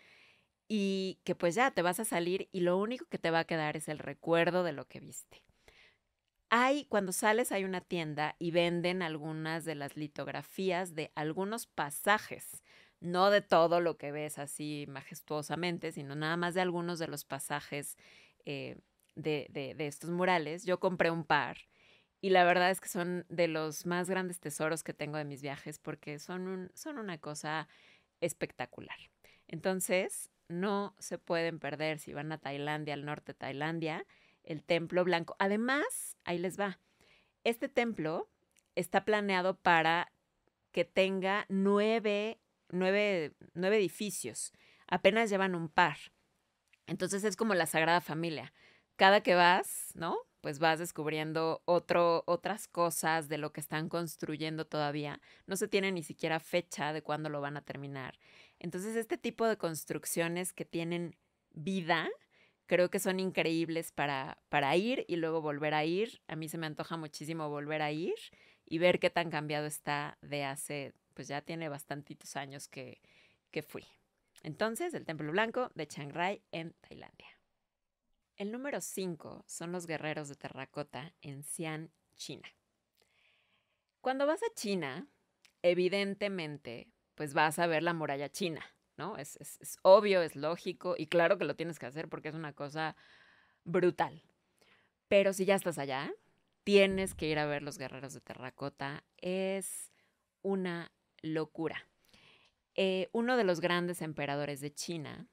y 0.68 1.18
que 1.24 1.34
pues 1.34 1.54
ya 1.54 1.70
te 1.70 1.82
vas 1.82 1.98
a 1.98 2.04
salir 2.04 2.48
y 2.52 2.60
lo 2.60 2.76
único 2.76 3.06
que 3.06 3.18
te 3.18 3.30
va 3.30 3.40
a 3.40 3.44
quedar 3.44 3.76
es 3.76 3.88
el 3.88 3.98
recuerdo 3.98 4.62
de 4.62 4.72
lo 4.72 4.86
que 4.86 5.00
viste. 5.00 5.42
Hay, 6.50 6.84
cuando 6.86 7.12
sales 7.12 7.52
hay 7.52 7.64
una 7.64 7.80
tienda 7.80 8.36
y 8.38 8.52
venden 8.52 9.02
algunas 9.02 9.64
de 9.64 9.74
las 9.74 9.96
litografías 9.96 10.94
de 10.94 11.10
algunos 11.14 11.66
pasajes, 11.66 12.62
no 13.00 13.30
de 13.30 13.42
todo 13.42 13.80
lo 13.80 13.96
que 13.96 14.12
ves 14.12 14.38
así 14.38 14.86
majestuosamente, 14.88 15.92
sino 15.92 16.14
nada 16.14 16.36
más 16.36 16.54
de 16.54 16.62
algunos 16.62 16.98
de 16.98 17.08
los 17.08 17.24
pasajes 17.24 17.96
eh, 18.44 18.78
de, 19.14 19.48
de 19.52 19.86
estos 19.86 20.10
murales. 20.10 20.64
Yo 20.64 20.80
compré 20.80 21.10
un 21.10 21.24
par 21.24 21.58
y 22.20 22.30
la 22.30 22.44
verdad 22.44 22.70
es 22.70 22.80
que 22.80 22.88
son 22.88 23.24
de 23.28 23.48
los 23.48 23.86
más 23.86 24.10
grandes 24.10 24.40
tesoros 24.40 24.82
que 24.82 24.94
tengo 24.94 25.18
de 25.18 25.24
mis 25.24 25.42
viajes 25.42 25.78
porque 25.78 26.18
son, 26.18 26.48
un, 26.48 26.70
son 26.74 26.98
una 26.98 27.18
cosa 27.18 27.68
espectacular. 28.20 28.96
Entonces, 29.46 30.30
no 30.48 30.94
se 30.98 31.18
pueden 31.18 31.58
perder 31.58 31.98
si 31.98 32.12
van 32.12 32.32
a 32.32 32.38
Tailandia, 32.38 32.94
al 32.94 33.04
norte 33.04 33.32
de 33.32 33.38
Tailandia, 33.38 34.04
el 34.42 34.64
templo 34.64 35.04
blanco. 35.04 35.36
Además, 35.38 36.16
ahí 36.24 36.38
les 36.38 36.58
va. 36.58 36.80
Este 37.44 37.68
templo 37.68 38.28
está 38.74 39.04
planeado 39.04 39.56
para 39.56 40.12
que 40.72 40.84
tenga 40.84 41.46
nueve, 41.48 42.40
nueve, 42.68 43.34
nueve 43.54 43.76
edificios. 43.76 44.52
Apenas 44.86 45.30
llevan 45.30 45.54
un 45.54 45.68
par. 45.68 45.98
Entonces 46.86 47.24
es 47.24 47.36
como 47.36 47.54
la 47.54 47.66
Sagrada 47.66 48.00
Familia. 48.00 48.52
Cada 48.96 49.22
que 49.22 49.34
vas, 49.34 49.92
¿no? 49.94 50.27
Pues 50.40 50.58
vas 50.58 50.78
descubriendo 50.78 51.62
otras 51.64 52.68
cosas 52.68 53.28
de 53.28 53.38
lo 53.38 53.52
que 53.52 53.60
están 53.60 53.88
construyendo 53.88 54.66
todavía. 54.66 55.20
No 55.46 55.56
se 55.56 55.68
tiene 55.68 55.90
ni 55.92 56.02
siquiera 56.02 56.38
fecha 56.40 56.92
de 56.92 57.02
cuándo 57.02 57.28
lo 57.28 57.40
van 57.40 57.56
a 57.56 57.62
terminar. 57.62 58.18
Entonces, 58.58 58.96
este 58.96 59.18
tipo 59.18 59.46
de 59.46 59.56
construcciones 59.56 60.52
que 60.52 60.64
tienen 60.64 61.16
vida, 61.52 62.08
creo 62.66 62.90
que 62.90 63.00
son 63.00 63.20
increíbles 63.20 63.92
para, 63.92 64.38
para 64.48 64.76
ir 64.76 65.04
y 65.08 65.16
luego 65.16 65.40
volver 65.40 65.74
a 65.74 65.84
ir. 65.84 66.20
A 66.28 66.36
mí 66.36 66.48
se 66.48 66.58
me 66.58 66.66
antoja 66.66 66.96
muchísimo 66.96 67.48
volver 67.48 67.82
a 67.82 67.90
ir 67.90 68.14
y 68.64 68.78
ver 68.78 69.00
qué 69.00 69.10
tan 69.10 69.30
cambiado 69.30 69.66
está 69.66 70.18
de 70.22 70.44
hace, 70.44 70.94
pues 71.14 71.26
ya 71.26 71.40
tiene 71.40 71.68
bastantitos 71.68 72.36
años 72.36 72.68
que, 72.68 73.00
que 73.50 73.62
fui. 73.62 73.84
Entonces, 74.42 74.94
el 74.94 75.04
Templo 75.04 75.32
Blanco 75.32 75.70
de 75.74 75.88
Chiang 75.88 76.10
Rai 76.10 76.42
en 76.52 76.74
Tailandia. 76.80 77.37
El 78.38 78.52
número 78.52 78.80
5 78.80 79.42
son 79.48 79.72
los 79.72 79.88
guerreros 79.88 80.28
de 80.28 80.36
terracota 80.36 81.12
en 81.22 81.42
Xi'an, 81.42 81.90
China. 82.14 82.48
Cuando 84.00 84.28
vas 84.28 84.40
a 84.44 84.54
China, 84.54 85.08
evidentemente, 85.62 86.88
pues 87.16 87.34
vas 87.34 87.58
a 87.58 87.66
ver 87.66 87.82
la 87.82 87.94
muralla 87.94 88.28
china, 88.28 88.64
¿no? 88.96 89.16
Es, 89.16 89.80
obvio, 89.82 90.22
es 90.22 90.36
lógico 90.36 90.94
y 90.96 91.08
claro 91.08 91.36
que 91.36 91.46
lo 91.46 91.56
tienes 91.56 91.80
que 91.80 91.86
hacer 91.86 92.08
porque 92.08 92.28
es 92.28 92.36
una 92.36 92.52
cosa 92.52 92.94
brutal. 93.64 94.22
Pero 95.08 95.32
si 95.32 95.44
ya 95.44 95.56
estás 95.56 95.78
allá, 95.78 96.12
tienes 96.62 97.16
que 97.16 97.26
ir 97.26 97.40
a 97.40 97.46
ver 97.46 97.62
los 97.62 97.76
guerreros 97.76 98.14
de 98.14 98.20
terracota. 98.20 99.02
Es 99.16 99.92
una 100.42 100.92
locura. 101.22 101.88
Eh, 102.76 103.08
uno 103.10 103.36
de 103.36 103.42
los 103.42 103.60
grandes 103.60 104.00
emperadores 104.00 104.60
de 104.60 104.72
China 104.72 105.26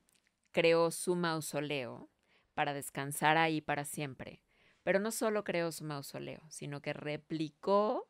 creó 0.52 0.89
su 0.89 1.15
mausoleo 1.15 2.10
para 2.56 2.74
descansar 2.74 3.38
ahí 3.38 3.62
para 3.62 3.86
siempre. 3.86 4.41
Pero 4.82 5.00
no 5.00 5.12
solo 5.12 5.44
creó 5.44 5.72
su 5.72 5.84
mausoleo, 5.84 6.41
sino 6.50 6.82
que 6.82 6.94
replicó 6.94 8.10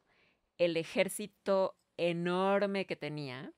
el 0.58 0.78
ejército 0.78 1.78
enorme 1.98 2.86
que 2.86 2.96
tenía 2.96 3.54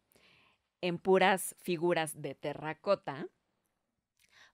en 0.82 0.98
puras 0.98 1.56
figuras 1.60 2.22
de 2.22 2.36
terracota 2.36 3.28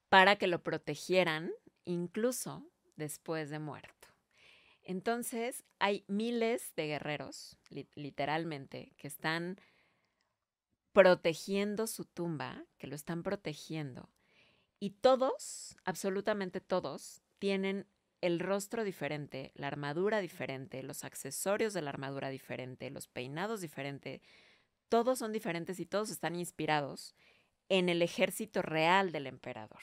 para 0.10 0.36
que 0.38 0.48
lo 0.48 0.63
protegieran 0.63 1.52
incluso 1.86 2.65
después 2.96 3.50
de 3.50 3.60
muerto. 3.60 4.08
Entonces 4.82 5.63
hay 5.80 6.04
miles 6.08 6.74
de 6.76 6.88
guerreros, 6.88 7.58
literalmente, 7.96 8.93
que 8.98 9.08
están 9.08 9.60
protegiendo 10.91 11.88
su 11.88 12.06
tumba, 12.06 12.65
que 12.78 12.88
lo 12.88 12.96
están 12.96 13.24
protegiendo 13.24 14.12
y 14.84 14.89
todos, 14.89 15.78
absolutamente 15.86 16.60
todos, 16.60 17.22
tienen 17.39 17.88
el 18.19 18.41
rostro 18.41 18.84
diferente, 18.84 19.54
la 19.56 19.67
armadura 19.67 20.19
diferente, 20.19 20.84
los 20.84 21.06
accesorios 21.06 21.74
de 21.74 21.82
la 21.82 21.91
armadura 21.91 22.28
diferente, 22.28 22.89
los 22.89 23.08
peinados 23.08 23.62
diferentes. 23.62 24.19
Todos 24.89 25.19
son 25.19 25.32
diferentes 25.32 25.80
y 25.80 25.86
todos 25.86 26.10
están 26.10 26.36
inspirados 26.36 27.15
en 27.69 27.88
el 27.88 28.02
ejército 28.02 28.62
real 28.62 29.13
del 29.13 29.28
emperador. 29.28 29.80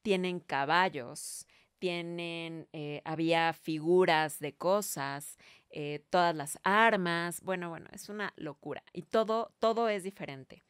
Tienen 0.00 0.38
caballos, 0.38 1.48
tienen, 1.80 2.68
eh, 2.72 3.02
había 3.04 3.52
figuras 3.52 4.38
de 4.38 4.54
cosas, 4.54 5.38
eh, 5.70 6.04
todas 6.08 6.36
las 6.36 6.56
armas. 6.62 7.40
Bueno, 7.40 7.68
bueno, 7.68 7.88
es 7.90 8.08
una 8.08 8.32
locura. 8.36 8.84
Y 8.92 9.02
todo, 9.02 9.52
todo 9.58 9.88
es 9.88 10.04
diferente 10.04 10.62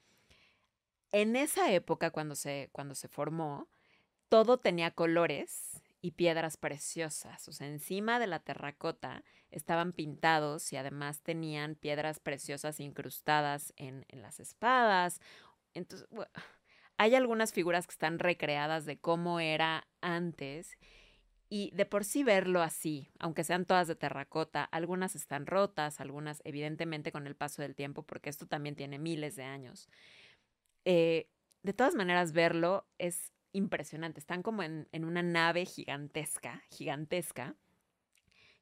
en 1.13 1.37
esa 1.37 1.73
época, 1.73 2.11
cuando 2.11 2.35
se, 2.35 2.69
cuando 2.73 2.95
se 2.95 3.09
formó, 3.09 3.69
todo 4.29 4.59
tenía 4.59 4.93
colores 4.93 5.83
y 6.01 6.13
piedras 6.13 6.57
preciosas. 6.57 7.49
O 7.49 7.53
sea, 7.53 7.67
encima 7.69 8.19
de 8.19 8.27
la 8.27 8.41
terracota 8.41 9.25
estaban 9.51 9.93
pintados 9.93 10.73
y 10.73 10.77
además 10.77 11.21
tenían 11.21 11.75
piedras 11.75 12.21
preciosas 12.21 12.81
incrustadas 12.81 13.73
en, 13.77 14.07
en 14.09 14.23
las 14.23 14.41
espadas. 14.41 15.21
Entonces, 15.75 16.09
hay 16.97 17.15
algunas 17.15 17.53
figuras 17.53 17.87
que 17.87 17.93
están 17.93 18.19
recreadas 18.19 18.85
de 18.87 18.99
cómo 18.99 19.41
era 19.41 19.87
antes. 20.01 20.79
Y 21.53 21.73
de 21.75 21.85
por 21.85 22.05
sí 22.05 22.23
verlo 22.23 22.63
así, 22.63 23.11
aunque 23.19 23.43
sean 23.43 23.65
todas 23.65 23.89
de 23.89 23.97
terracota, 23.97 24.63
algunas 24.63 25.17
están 25.17 25.47
rotas, 25.47 26.01
algunas 26.01 26.41
evidentemente 26.45 27.11
con 27.11 27.27
el 27.27 27.35
paso 27.35 27.61
del 27.61 27.75
tiempo, 27.75 28.05
porque 28.05 28.31
esto 28.31 28.47
también 28.47 28.77
tiene 28.77 29.01
miles 29.01 29.35
de 29.35 29.43
años. 29.43 29.89
Eh, 30.85 31.29
de 31.63 31.73
todas 31.73 31.95
maneras, 31.95 32.33
verlo 32.33 32.87
es 32.99 33.33
impresionante. 33.53 34.21
Están 34.21 34.43
como 34.43 34.63
en, 34.63 34.89
en, 34.93 35.05
una 35.05 35.23
nave 35.23 35.67
gigantesca, 35.67 36.63
gigantesca, 36.71 37.57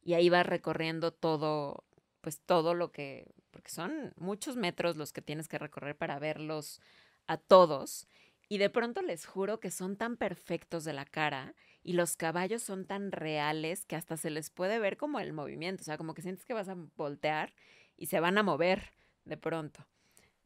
y 0.02 0.14
ahí 0.14 0.28
va 0.28 0.42
recorriendo 0.42 1.12
todo, 1.12 1.84
pues 2.20 2.40
todo 2.40 2.74
lo 2.74 2.92
que, 2.92 3.26
porque 3.50 3.70
son 3.70 4.14
muchos 4.16 4.56
metros 4.56 4.96
los 4.96 5.12
que 5.12 5.22
tienes 5.22 5.48
que 5.48 5.58
recorrer 5.58 5.96
para 5.96 6.18
verlos 6.18 6.80
a 7.26 7.36
todos. 7.36 8.08
Y 8.48 8.58
de 8.58 8.70
pronto 8.70 9.02
les 9.02 9.26
juro 9.26 9.60
que 9.60 9.70
son 9.70 9.96
tan 9.96 10.16
perfectos 10.16 10.84
de 10.84 10.94
la 10.94 11.04
cara 11.04 11.54
y 11.82 11.92
los 11.92 12.16
caballos 12.16 12.62
son 12.62 12.86
tan 12.86 13.12
reales 13.12 13.84
que 13.84 13.96
hasta 13.96 14.16
se 14.16 14.30
les 14.30 14.48
puede 14.48 14.78
ver 14.78 14.96
como 14.96 15.20
el 15.20 15.34
movimiento, 15.34 15.82
o 15.82 15.84
sea, 15.84 15.98
como 15.98 16.14
que 16.14 16.22
sientes 16.22 16.46
que 16.46 16.54
vas 16.54 16.68
a 16.70 16.76
voltear 16.96 17.52
y 17.96 18.06
se 18.06 18.20
van 18.20 18.38
a 18.38 18.42
mover 18.42 18.94
de 19.26 19.36
pronto. 19.36 19.86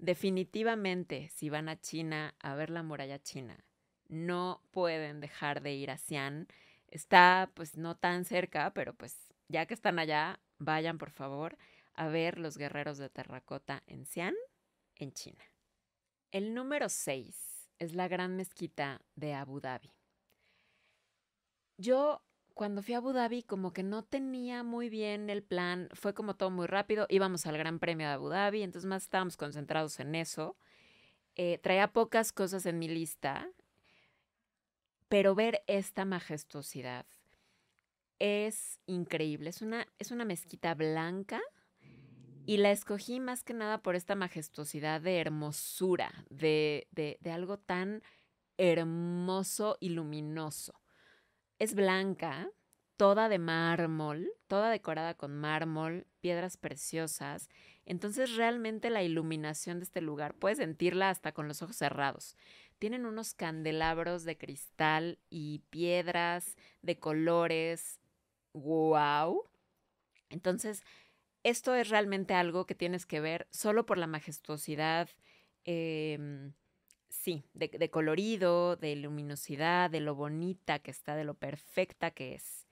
Definitivamente, 0.03 1.29
si 1.29 1.49
van 1.49 1.69
a 1.69 1.81
China 1.81 2.35
a 2.41 2.57
ver 2.57 2.71
la 2.71 2.83
muralla 2.83 3.23
china, 3.23 3.65
no 4.09 4.61
pueden 4.73 5.21
dejar 5.21 5.63
de 5.63 5.75
ir 5.75 5.93
a 5.93 5.97
Xi'an. 5.97 6.49
Está 6.89 7.53
pues 7.55 7.77
no 7.77 7.97
tan 7.97 8.25
cerca, 8.25 8.73
pero 8.75 8.95
pues 8.95 9.33
ya 9.47 9.65
que 9.67 9.75
están 9.75 10.01
allá, 10.01 10.41
vayan 10.59 10.99
por 10.99 11.11
favor 11.11 11.57
a 11.95 12.09
ver 12.09 12.41
los 12.41 12.59
guerreros 12.59 12.99
de 12.99 13.11
terracota 13.11 13.85
en 13.87 14.05
Xi'an, 14.05 14.35
en 14.97 15.13
China. 15.13 15.45
El 16.33 16.53
número 16.53 16.89
6 16.89 17.71
es 17.79 17.95
la 17.95 18.09
gran 18.09 18.35
mezquita 18.35 19.03
de 19.15 19.35
Abu 19.35 19.61
Dhabi. 19.61 19.93
Yo 21.77 22.25
cuando 22.55 22.83
fui 22.83 22.95
a 22.95 22.99
Abu 22.99 23.13
Dhabi 23.13 23.43
como 23.43 23.73
que 23.73 23.83
no 23.83 24.05
tenía 24.05 24.63
muy 24.63 24.89
bien 24.89 25.31
el 25.31 25.43
plan, 25.43 25.89
fue 25.93 26.15
como 26.15 26.35
todo 26.37 26.51
muy 26.51 26.67
rápido, 26.67 27.07
íbamos 27.09 27.47
al 27.47 27.57
Gran 27.57 27.79
Premio 27.79 28.07
de 28.07 28.15
Abu 28.15 28.29
Dhabi, 28.29 28.63
entonces 28.63 28.89
más 28.89 29.05
estábamos 29.05 29.37
concentrados 29.37 29.99
en 30.01 30.15
eso. 30.15 30.57
Eh, 31.35 31.59
traía 31.59 31.93
pocas 31.93 32.33
cosas 32.33 32.67
en 32.67 32.79
mi 32.79 32.89
lista, 32.89 33.49
pero 35.09 35.35
ver 35.35 35.63
esta 35.67 36.05
majestuosidad 36.05 37.07
es 38.19 38.79
increíble. 38.87 39.51
Es 39.51 39.63
una, 39.63 39.89
es 39.99 40.11
una 40.11 40.25
mezquita 40.25 40.75
blanca 40.75 41.41
y 42.45 42.59
la 42.59 42.71
escogí 42.71 43.21
más 43.21 43.45
que 43.45 43.55
nada 43.55 43.83
por 43.83 43.95
esta 43.95 44.15
majestuosidad 44.15 45.01
de 45.01 45.19
hermosura, 45.21 46.25
de, 46.29 46.87
de, 46.91 47.19
de 47.21 47.31
algo 47.31 47.59
tan 47.59 48.03
hermoso 48.59 49.79
y 49.81 49.91
luminoso 49.91 50.82
es 51.63 51.77
blanca, 51.77 52.51
toda 52.97 53.29
de 53.29 53.39
mármol, 53.39 54.33
toda 54.49 54.69
decorada 54.69 55.15
con 55.15 55.37
mármol, 55.37 56.09
piedras 56.21 56.57
preciosas. 56.57 57.49
Entonces 57.87 58.35
realmente 58.35 58.91
la 58.91 59.05
iluminación 59.05 59.79
de 59.79 59.85
este 59.85 60.01
lugar, 60.01 60.35
puedes 60.35 60.59
sentirla 60.59 61.09
hasta 61.09 61.31
con 61.31 61.47
los 61.47 61.63
ojos 61.63 61.77
cerrados. 61.77 62.37
tienen 62.81 63.07
unos 63.07 63.35
candelabros 63.35 64.25
de 64.25 64.37
cristal 64.37 65.21
y 65.31 65.61
piedras 65.71 66.57
de 66.83 66.99
colores. 66.99 68.01
¡Wow! 68.55 69.49
Entonces, 70.31 70.83
esto 71.45 71.77
es 71.77 71.91
realmente 71.91 72.35
algo 72.35 72.67
que 72.67 72.75
tienes 72.75 73.07
que 73.07 73.21
ver 73.21 73.47
solo 73.53 73.87
por 73.87 73.99
la 73.99 74.09
majestuosidad, 74.09 75.09
em, 75.65 76.55
sí, 77.13 77.45
de, 77.53 77.91
colorido, 77.91 78.77
de 78.77 78.97
luminosidad, 78.97 79.91
de 79.91 80.01
lo 80.01 80.15
bonita 80.15 80.79
que 80.79 80.91
está, 80.91 81.15
de 81.15 81.25
lo 81.25 81.35
perfecta 81.35 82.11
que 82.11 82.35
es. 82.35 82.67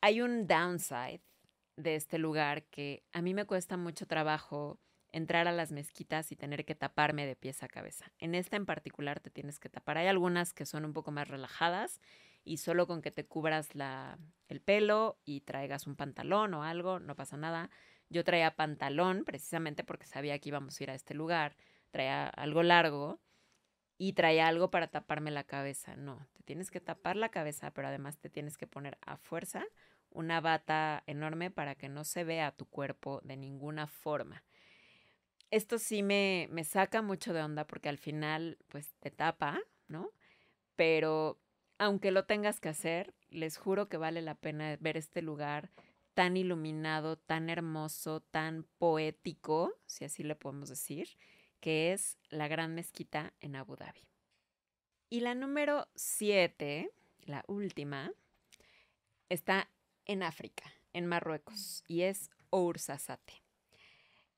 Hay 0.00 0.20
un 0.20 0.46
downside 0.46 1.20
de 1.76 1.96
este 1.96 2.18
lugar 2.18 2.64
que 2.64 3.02
a 3.12 3.20
mí 3.20 3.34
me 3.34 3.46
cuesta 3.46 3.76
mucho 3.76 4.06
trabajo 4.06 4.78
entrar 5.10 5.48
a 5.48 5.52
las 5.52 5.72
mezquitas 5.72 6.30
y 6.30 6.36
tener 6.36 6.64
que 6.64 6.74
taparme 6.74 7.26
de 7.26 7.36
pies 7.36 7.62
a 7.62 7.68
cabeza. 7.68 8.12
En 8.18 8.34
esta 8.34 8.56
en 8.56 8.66
particular 8.66 9.20
te 9.20 9.30
tienes 9.30 9.58
que 9.58 9.68
tapar. 9.68 9.98
Hay 9.98 10.06
algunas 10.06 10.52
que 10.52 10.66
son 10.66 10.84
un 10.84 10.92
poco 10.92 11.10
más 11.10 11.28
relajadas 11.28 12.00
y 12.44 12.58
solo 12.58 12.86
con 12.86 13.02
que 13.02 13.10
te 13.10 13.26
cubras 13.26 13.74
la, 13.74 14.18
el 14.48 14.60
pelo 14.60 15.18
y 15.24 15.40
traigas 15.40 15.86
un 15.86 15.96
pantalón 15.96 16.54
o 16.54 16.62
algo, 16.62 17.00
no 17.00 17.16
pasa 17.16 17.36
nada. 17.36 17.70
Yo 18.08 18.22
traía 18.22 18.54
pantalón 18.54 19.24
precisamente 19.24 19.82
porque 19.82 20.06
sabía 20.06 20.38
que 20.38 20.50
íbamos 20.50 20.78
a 20.78 20.82
ir 20.84 20.90
a 20.90 20.94
este 20.94 21.14
lugar, 21.14 21.56
traía 21.94 22.26
algo 22.26 22.62
largo 22.62 23.20
y 23.96 24.12
traía 24.12 24.48
algo 24.48 24.70
para 24.70 24.88
taparme 24.88 25.30
la 25.30 25.44
cabeza. 25.44 25.96
No, 25.96 26.26
te 26.34 26.42
tienes 26.42 26.70
que 26.70 26.80
tapar 26.80 27.16
la 27.16 27.30
cabeza, 27.30 27.70
pero 27.70 27.88
además 27.88 28.18
te 28.18 28.28
tienes 28.28 28.58
que 28.58 28.66
poner 28.66 28.98
a 29.06 29.16
fuerza 29.16 29.64
una 30.10 30.40
bata 30.40 31.02
enorme 31.06 31.50
para 31.50 31.74
que 31.74 31.88
no 31.88 32.04
se 32.04 32.24
vea 32.24 32.52
tu 32.52 32.66
cuerpo 32.66 33.20
de 33.24 33.36
ninguna 33.36 33.86
forma 33.86 34.44
esto 35.54 35.78
sí 35.78 36.02
me, 36.02 36.48
me 36.50 36.64
saca 36.64 37.00
mucho 37.00 37.32
de 37.32 37.40
onda 37.40 37.64
porque 37.64 37.88
al 37.88 37.98
final, 37.98 38.58
pues 38.68 38.92
te 38.98 39.12
tapa, 39.12 39.60
¿no? 39.86 40.10
Pero 40.74 41.38
aunque 41.78 42.10
lo 42.10 42.24
tengas 42.24 42.58
que 42.58 42.68
hacer, 42.68 43.14
les 43.30 43.56
juro 43.56 43.88
que 43.88 43.96
vale 43.96 44.20
la 44.20 44.34
pena 44.34 44.76
ver 44.80 44.96
este 44.96 45.22
lugar 45.22 45.70
tan 46.14 46.36
iluminado, 46.36 47.16
tan 47.16 47.50
hermoso, 47.50 48.20
tan 48.20 48.66
poético, 48.78 49.74
si 49.86 50.04
así 50.04 50.24
le 50.24 50.34
podemos 50.34 50.70
decir, 50.70 51.16
que 51.64 51.94
es 51.94 52.18
la 52.28 52.46
Gran 52.46 52.74
Mezquita 52.74 53.32
en 53.40 53.56
Abu 53.56 53.74
Dhabi. 53.74 54.06
Y 55.08 55.20
la 55.20 55.34
número 55.34 55.88
siete, 55.94 56.90
la 57.20 57.42
última, 57.46 58.12
está 59.30 59.70
en 60.04 60.22
África, 60.22 60.70
en 60.92 61.06
Marruecos, 61.06 61.82
y 61.88 62.02
es 62.02 62.28
Ouarzazate. 62.50 63.42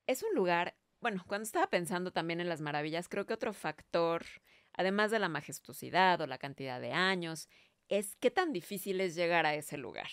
Es 0.06 0.22
un 0.22 0.36
lugar 0.36 0.76
bueno, 1.00 1.24
cuando 1.26 1.42
estaba 1.42 1.66
pensando 1.68 2.12
también 2.12 2.40
en 2.40 2.48
las 2.48 2.60
maravillas, 2.60 3.08
creo 3.08 3.26
que 3.26 3.34
otro 3.34 3.52
factor, 3.52 4.24
además 4.72 5.10
de 5.10 5.18
la 5.18 5.28
majestuosidad 5.28 6.20
o 6.20 6.28
la 6.28 6.38
cantidad 6.38 6.80
de 6.80 6.92
años, 6.92 7.48
es 7.88 8.14
qué 8.20 8.30
tan 8.30 8.52
difícil 8.52 9.00
es 9.00 9.16
llegar 9.16 9.46
a 9.46 9.56
ese 9.56 9.78
lugar. 9.78 10.10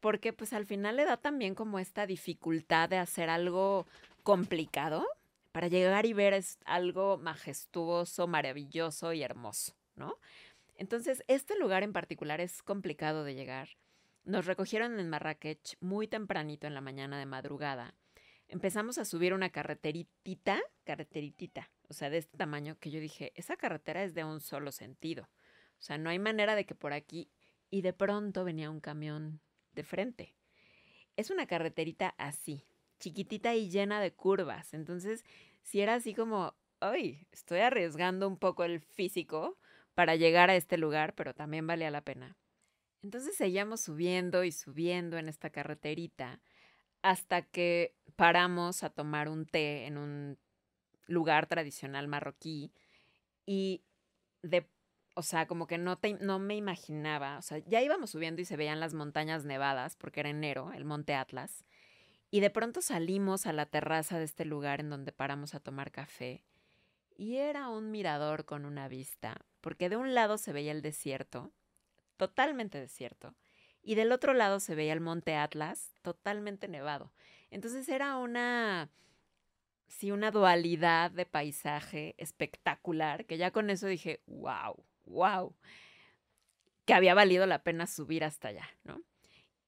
Porque 0.00 0.32
pues 0.32 0.54
al 0.54 0.64
final 0.64 0.96
le 0.96 1.04
da 1.04 1.18
también 1.18 1.54
como 1.54 1.78
esta 1.78 2.06
dificultad 2.06 2.88
de 2.88 2.96
hacer 2.96 3.28
algo 3.28 3.86
complicado 4.22 5.06
para 5.52 5.68
llegar 5.68 6.06
y 6.06 6.12
ver 6.12 6.34
es 6.34 6.58
algo 6.64 7.18
majestuoso, 7.18 8.26
maravilloso 8.26 9.12
y 9.12 9.22
hermoso, 9.22 9.74
¿no? 9.96 10.16
Entonces, 10.76 11.24
este 11.26 11.58
lugar 11.58 11.82
en 11.82 11.92
particular 11.92 12.40
es 12.40 12.62
complicado 12.62 13.24
de 13.24 13.34
llegar. 13.34 13.70
Nos 14.24 14.46
recogieron 14.46 15.00
en 15.00 15.08
Marrakech 15.08 15.76
muy 15.80 16.06
tempranito 16.06 16.66
en 16.66 16.74
la 16.74 16.80
mañana 16.80 17.18
de 17.18 17.26
madrugada 17.26 17.94
empezamos 18.48 18.98
a 18.98 19.04
subir 19.04 19.34
una 19.34 19.50
carreteritita, 19.50 20.60
carreteritita, 20.84 21.70
o 21.88 21.94
sea, 21.94 22.10
de 22.10 22.18
este 22.18 22.36
tamaño, 22.36 22.78
que 22.78 22.90
yo 22.90 23.00
dije, 23.00 23.32
esa 23.34 23.56
carretera 23.56 24.02
es 24.02 24.14
de 24.14 24.24
un 24.24 24.40
solo 24.40 24.72
sentido. 24.72 25.28
O 25.78 25.82
sea, 25.82 25.98
no 25.98 26.10
hay 26.10 26.18
manera 26.18 26.56
de 26.56 26.66
que 26.66 26.74
por 26.74 26.92
aquí. 26.92 27.30
Y 27.70 27.82
de 27.82 27.92
pronto 27.92 28.44
venía 28.44 28.70
un 28.70 28.80
camión 28.80 29.40
de 29.72 29.84
frente. 29.84 30.34
Es 31.16 31.30
una 31.30 31.46
carreterita 31.46 32.14
así, 32.16 32.64
chiquitita 32.98 33.54
y 33.54 33.70
llena 33.70 34.00
de 34.00 34.12
curvas. 34.12 34.74
Entonces, 34.74 35.24
si 35.62 35.80
era 35.80 35.94
así 35.94 36.14
como, 36.14 36.54
ay, 36.80 37.26
estoy 37.32 37.60
arriesgando 37.60 38.28
un 38.28 38.36
poco 38.36 38.64
el 38.64 38.80
físico 38.80 39.58
para 39.94 40.16
llegar 40.16 40.50
a 40.50 40.56
este 40.56 40.78
lugar, 40.78 41.14
pero 41.14 41.34
también 41.34 41.66
valía 41.66 41.90
la 41.90 42.02
pena. 42.02 42.36
Entonces 43.02 43.36
seguíamos 43.36 43.80
subiendo 43.80 44.44
y 44.44 44.52
subiendo 44.52 45.18
en 45.18 45.28
esta 45.28 45.50
carreterita 45.50 46.40
hasta 47.02 47.42
que 47.42 47.94
paramos 48.16 48.82
a 48.82 48.90
tomar 48.90 49.28
un 49.28 49.46
té 49.46 49.86
en 49.86 49.98
un 49.98 50.38
lugar 51.06 51.46
tradicional 51.46 52.08
marroquí 52.08 52.72
y 53.46 53.82
de, 54.42 54.68
o 55.14 55.22
sea, 55.22 55.46
como 55.46 55.66
que 55.66 55.78
no, 55.78 55.96
te, 55.96 56.14
no 56.14 56.38
me 56.38 56.56
imaginaba, 56.56 57.38
o 57.38 57.42
sea, 57.42 57.58
ya 57.58 57.80
íbamos 57.82 58.10
subiendo 58.10 58.42
y 58.42 58.44
se 58.44 58.56
veían 58.56 58.80
las 58.80 58.94
montañas 58.94 59.44
nevadas 59.44 59.96
porque 59.96 60.20
era 60.20 60.30
enero, 60.30 60.72
el 60.74 60.84
monte 60.84 61.14
Atlas, 61.14 61.64
y 62.30 62.40
de 62.40 62.50
pronto 62.50 62.82
salimos 62.82 63.46
a 63.46 63.52
la 63.52 63.66
terraza 63.66 64.18
de 64.18 64.24
este 64.24 64.44
lugar 64.44 64.80
en 64.80 64.90
donde 64.90 65.12
paramos 65.12 65.54
a 65.54 65.60
tomar 65.60 65.90
café 65.90 66.44
y 67.16 67.36
era 67.36 67.68
un 67.68 67.90
mirador 67.90 68.44
con 68.44 68.64
una 68.64 68.86
vista, 68.86 69.36
porque 69.60 69.88
de 69.88 69.96
un 69.96 70.14
lado 70.14 70.38
se 70.38 70.52
veía 70.52 70.70
el 70.72 70.82
desierto, 70.82 71.52
totalmente 72.16 72.78
desierto, 72.78 73.34
y 73.82 73.96
del 73.96 74.12
otro 74.12 74.34
lado 74.34 74.60
se 74.60 74.74
veía 74.74 74.92
el 74.92 75.00
monte 75.00 75.34
Atlas 75.34 75.94
totalmente 76.02 76.68
nevado. 76.68 77.12
Entonces 77.50 77.88
era 77.88 78.16
una, 78.18 78.88
sí, 79.88 80.12
una 80.12 80.30
dualidad 80.30 81.10
de 81.10 81.26
paisaje 81.26 82.14
espectacular, 82.18 83.24
que 83.24 83.36
ya 83.36 83.50
con 83.50 83.68
eso 83.68 83.88
dije, 83.88 84.20
wow, 84.26 84.76
wow, 85.06 85.54
que 86.84 86.94
había 86.94 87.14
valido 87.14 87.46
la 87.46 87.64
pena 87.64 87.88
subir 87.88 88.22
hasta 88.22 88.48
allá, 88.48 88.68
¿no? 88.84 89.02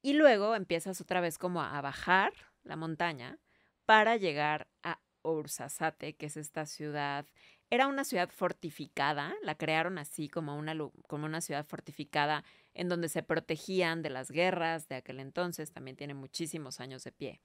Y 0.03 0.13
luego 0.13 0.55
empiezas 0.55 1.01
otra 1.01 1.21
vez 1.21 1.37
como 1.37 1.63
a 1.63 1.81
bajar 1.81 2.33
la 2.63 2.77
montaña 2.77 3.39
para 3.87 4.17
llegar 4.17 4.69
a 4.83 5.01
Ouarzazate, 5.23 6.15
que 6.15 6.27
es 6.27 6.37
esta 6.37 6.67
ciudad 6.67 7.27
era 7.71 7.87
una 7.87 8.03
ciudad 8.05 8.29
fortificada, 8.31 9.35
la 9.43 9.55
crearon 9.55 9.97
así 9.99 10.29
como 10.29 10.57
una, 10.57 10.77
como 11.07 11.27
una 11.27 11.41
ciudad 11.41 11.65
fortificada 11.65 12.45
en 12.75 12.89
donde 12.89 13.09
se 13.09 13.23
protegían 13.23 14.03
de 14.03 14.11
las 14.11 14.33
guerras 14.33 14.89
de 14.89 14.97
aquel 14.97 15.21
entonces, 15.21 15.73
también 15.73 15.97
tiene 15.97 16.15
muchísimos 16.15 16.81
años 16.81 17.05
de 17.05 17.13
pie. 17.13 17.41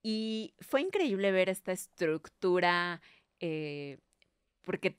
Y 0.00 0.54
fue 0.60 0.80
increíble 0.80 1.32
ver 1.32 1.48
esta 1.48 1.72
estructura, 1.72 3.00
eh, 3.40 3.98
porque 4.62 4.94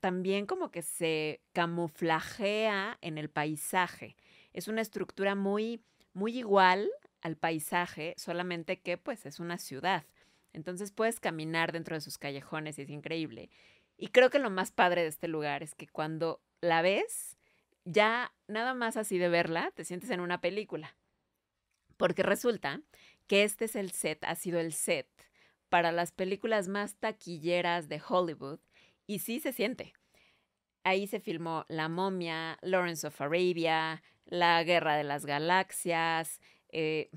también 0.00 0.46
como 0.46 0.70
que 0.70 0.82
se 0.82 1.40
camuflajea 1.52 2.98
en 3.00 3.18
el 3.18 3.28
paisaje. 3.28 4.16
Es 4.52 4.68
una 4.68 4.80
estructura 4.80 5.34
muy, 5.34 5.82
muy 6.12 6.38
igual 6.38 6.88
al 7.20 7.36
paisaje, 7.36 8.14
solamente 8.16 8.80
que 8.80 8.98
pues 8.98 9.26
es 9.26 9.40
una 9.40 9.58
ciudad. 9.58 10.04
Entonces 10.52 10.92
puedes 10.92 11.20
caminar 11.20 11.72
dentro 11.72 11.94
de 11.94 12.00
sus 12.00 12.18
callejones 12.18 12.78
y 12.78 12.82
es 12.82 12.90
increíble. 12.90 13.50
Y 13.96 14.08
creo 14.08 14.30
que 14.30 14.38
lo 14.38 14.50
más 14.50 14.70
padre 14.70 15.02
de 15.02 15.08
este 15.08 15.28
lugar 15.28 15.62
es 15.62 15.74
que 15.74 15.88
cuando 15.88 16.40
la 16.60 16.82
ves, 16.82 17.36
ya 17.84 18.32
nada 18.46 18.74
más 18.74 18.96
así 18.96 19.18
de 19.18 19.28
verla, 19.28 19.72
te 19.74 19.84
sientes 19.84 20.10
en 20.10 20.20
una 20.20 20.40
película. 20.40 20.96
Porque 21.96 22.22
resulta 22.22 22.80
que 23.26 23.44
este 23.44 23.66
es 23.66 23.76
el 23.76 23.90
set, 23.90 24.22
ha 24.24 24.34
sido 24.34 24.60
el 24.60 24.72
set 24.72 25.08
para 25.68 25.92
las 25.92 26.12
películas 26.12 26.68
más 26.68 26.96
taquilleras 26.96 27.88
de 27.88 28.00
Hollywood 28.06 28.60
y 29.06 29.18
sí 29.18 29.40
se 29.40 29.52
siente. 29.52 29.94
Ahí 30.84 31.06
se 31.06 31.20
filmó 31.20 31.64
La 31.68 31.88
momia, 31.88 32.58
Lawrence 32.62 33.06
of 33.06 33.20
Arabia, 33.20 34.02
La 34.24 34.62
Guerra 34.64 34.96
de 34.96 35.04
las 35.04 35.26
Galaxias, 35.26 36.40
eh, 36.70 37.10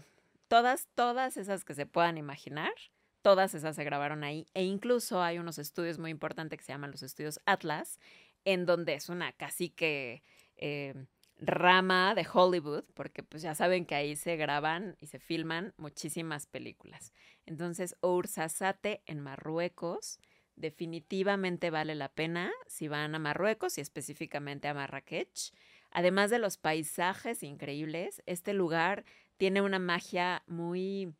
todas, 0.47 0.87
todas 0.95 1.37
esas 1.37 1.63
que 1.63 1.73
se 1.73 1.85
puedan 1.85 2.17
imaginar 2.17 2.73
Todas 3.21 3.53
esas 3.53 3.75
se 3.75 3.83
grabaron 3.83 4.23
ahí 4.23 4.47
e 4.53 4.63
incluso 4.63 5.21
hay 5.21 5.37
unos 5.37 5.59
estudios 5.59 5.99
muy 5.99 6.09
importantes 6.09 6.57
que 6.57 6.65
se 6.65 6.71
llaman 6.71 6.91
los 6.91 7.03
estudios 7.03 7.39
Atlas, 7.45 7.99
en 8.45 8.65
donde 8.65 8.95
es 8.95 9.09
una 9.09 9.31
casi 9.31 9.69
que 9.69 10.23
eh, 10.55 11.05
rama 11.37 12.15
de 12.15 12.25
Hollywood, 12.31 12.83
porque 12.95 13.21
pues 13.21 13.43
ya 13.43 13.53
saben 13.53 13.85
que 13.85 13.93
ahí 13.93 14.15
se 14.15 14.37
graban 14.37 14.95
y 14.99 15.07
se 15.07 15.19
filman 15.19 15.73
muchísimas 15.77 16.47
películas. 16.47 17.13
Entonces, 17.45 17.95
Ouarzazate 18.01 19.03
en 19.05 19.19
Marruecos 19.19 20.19
definitivamente 20.55 21.69
vale 21.69 21.93
la 21.93 22.09
pena 22.09 22.51
si 22.67 22.87
van 22.87 23.13
a 23.13 23.19
Marruecos 23.19 23.77
y 23.77 23.81
específicamente 23.81 24.67
a 24.67 24.73
Marrakech. 24.73 25.53
Además 25.91 26.31
de 26.31 26.39
los 26.39 26.57
paisajes 26.57 27.43
increíbles, 27.43 28.23
este 28.25 28.53
lugar 28.53 29.05
tiene 29.41 29.63
una 29.63 29.79
magia 29.79 30.43
muy, 30.45 31.15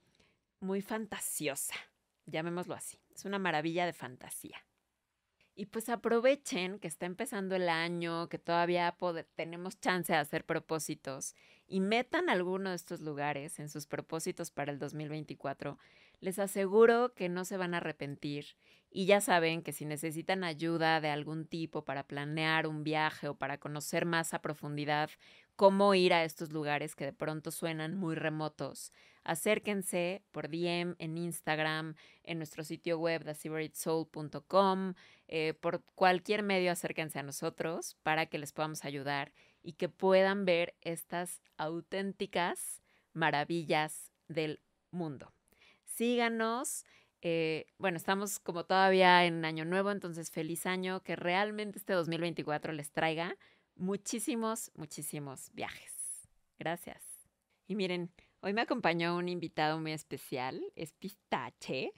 muy 0.60 0.84
fantasiosa 0.84 1.73
llamémoslo 2.27 2.75
así. 2.75 2.99
Es 3.15 3.25
una 3.25 3.39
maravilla 3.39 3.88
de 3.88 3.93
fantasía. 3.93 4.63
Y 5.55 5.65
pues 5.65 5.89
aprovechen 5.89 6.77
que 6.77 6.88
está 6.88 7.07
empezando 7.07 7.55
el 7.55 7.67
año, 7.67 8.29
que 8.29 8.38
todavía 8.38 8.95
tenemos 9.34 9.79
chance 9.79 10.13
de 10.13 10.19
hacer 10.19 10.45
propósitos 10.45 11.36
y 11.67 11.79
metan 11.79 12.29
alguno 12.29 12.69
de 12.69 12.75
estos 12.75 13.01
lugares 13.01 13.60
en 13.60 13.69
sus 13.69 13.88
propósitos 13.88 14.51
para 14.51 14.71
el 14.71 14.77
2024. 14.77 15.79
Les 16.19 16.38
aseguro 16.38 17.15
que 17.15 17.27
no 17.27 17.43
se 17.43 17.57
van 17.57 17.73
a 17.73 17.77
arrepentir. 17.77 18.45
Y 18.93 19.05
ya 19.05 19.21
saben 19.21 19.62
que 19.63 19.71
si 19.71 19.86
necesitan 19.86 20.43
ayuda 20.43 20.99
de 21.01 21.10
algún 21.10 21.45
tipo 21.45 21.86
para 21.86 22.03
planear 22.03 22.67
un 22.67 22.84
viaje 22.84 23.29
o 23.29 23.36
para 23.36 23.57
conocer 23.57 24.05
más 24.05 24.34
a 24.34 24.41
profundidad 24.41 25.10
cómo 25.55 25.93
ir 25.95 26.13
a 26.13 26.23
estos 26.23 26.51
lugares 26.51 26.95
que 26.95 27.05
de 27.05 27.13
pronto 27.13 27.51
suenan 27.51 27.95
muy 27.95 28.15
remotos, 28.15 28.91
acérquense 29.23 30.23
por 30.31 30.49
DM 30.49 30.95
en 30.99 31.17
Instagram, 31.17 31.95
en 32.23 32.37
nuestro 32.37 32.63
sitio 32.63 32.97
web 32.97 33.23
thesibritsoul.com, 33.23 34.93
eh, 35.27 35.53
por 35.53 35.83
cualquier 35.95 36.43
medio 36.43 36.71
acérquense 36.71 37.19
a 37.19 37.23
nosotros 37.23 37.97
para 38.03 38.25
que 38.25 38.39
les 38.39 38.53
podamos 38.53 38.83
ayudar 38.85 39.33
y 39.61 39.73
que 39.73 39.89
puedan 39.89 40.45
ver 40.45 40.75
estas 40.81 41.41
auténticas 41.57 42.81
maravillas 43.13 44.11
del 44.27 44.61
mundo. 44.91 45.33
Síganos. 45.85 46.85
Eh, 47.23 47.67
bueno, 47.77 47.97
estamos 47.97 48.39
como 48.39 48.65
todavía 48.65 49.25
en 49.25 49.45
año 49.45 49.63
nuevo, 49.63 49.91
entonces 49.91 50.31
feliz 50.31 50.65
año, 50.65 51.03
que 51.03 51.15
realmente 51.15 51.77
este 51.77 51.93
2024 51.93 52.73
les 52.73 52.91
traiga 52.91 53.37
muchísimos, 53.81 54.71
muchísimos 54.75 55.49
viajes. 55.53 55.91
Gracias. 56.59 57.01
Y 57.67 57.75
miren, 57.75 58.11
hoy 58.41 58.53
me 58.53 58.61
acompañó 58.61 59.17
un 59.17 59.27
invitado 59.27 59.79
muy 59.79 59.91
especial, 59.91 60.61
es 60.75 60.93
Pistache. 60.93 61.91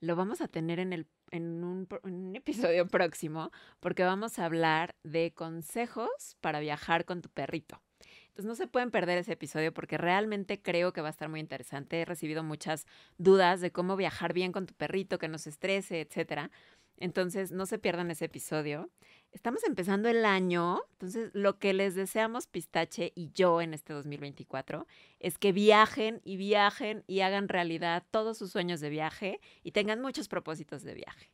Lo 0.00 0.16
vamos 0.16 0.40
a 0.40 0.48
tener 0.48 0.78
en, 0.78 0.92
el, 0.92 1.08
en, 1.32 1.64
un, 1.64 1.88
en 2.04 2.14
un 2.14 2.36
episodio 2.36 2.86
próximo 2.88 3.50
porque 3.80 4.04
vamos 4.04 4.38
a 4.38 4.44
hablar 4.44 4.94
de 5.02 5.34
consejos 5.34 6.36
para 6.40 6.60
viajar 6.60 7.04
con 7.04 7.20
tu 7.20 7.28
perrito. 7.28 7.82
Entonces 8.28 8.46
no 8.46 8.54
se 8.54 8.66
pueden 8.66 8.90
perder 8.90 9.18
ese 9.18 9.32
episodio 9.32 9.72
porque 9.74 9.98
realmente 9.98 10.60
creo 10.60 10.92
que 10.92 11.00
va 11.00 11.08
a 11.08 11.10
estar 11.10 11.28
muy 11.28 11.40
interesante. 11.40 12.00
He 12.00 12.04
recibido 12.04 12.44
muchas 12.44 12.86
dudas 13.18 13.60
de 13.60 13.72
cómo 13.72 13.96
viajar 13.96 14.32
bien 14.32 14.52
con 14.52 14.66
tu 14.66 14.74
perrito, 14.74 15.18
que 15.18 15.28
no 15.28 15.38
se 15.38 15.50
estrese, 15.50 16.00
etcétera. 16.00 16.50
Entonces, 16.96 17.50
no 17.50 17.66
se 17.66 17.78
pierdan 17.78 18.10
ese 18.10 18.26
episodio. 18.26 18.90
Estamos 19.34 19.64
empezando 19.64 20.08
el 20.08 20.24
año, 20.24 20.80
entonces 20.92 21.30
lo 21.34 21.58
que 21.58 21.74
les 21.74 21.96
deseamos 21.96 22.46
Pistache 22.46 23.12
y 23.16 23.32
yo 23.34 23.60
en 23.60 23.74
este 23.74 23.92
2024 23.92 24.86
es 25.18 25.38
que 25.38 25.50
viajen 25.50 26.20
y 26.24 26.36
viajen 26.36 27.02
y 27.08 27.20
hagan 27.20 27.48
realidad 27.48 28.04
todos 28.12 28.38
sus 28.38 28.52
sueños 28.52 28.80
de 28.80 28.90
viaje 28.90 29.40
y 29.64 29.72
tengan 29.72 30.00
muchos 30.00 30.28
propósitos 30.28 30.84
de 30.84 30.94
viaje. 30.94 31.32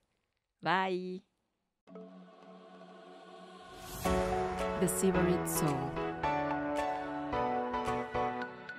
Bye. 0.62 1.22
The 4.80 4.88
Soul. 4.88 5.76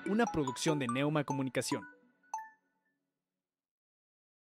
Una 0.07 0.25
producción 0.25 0.79
de 0.79 0.88
Neuma 0.88 1.23
Comunicación. 1.23 1.84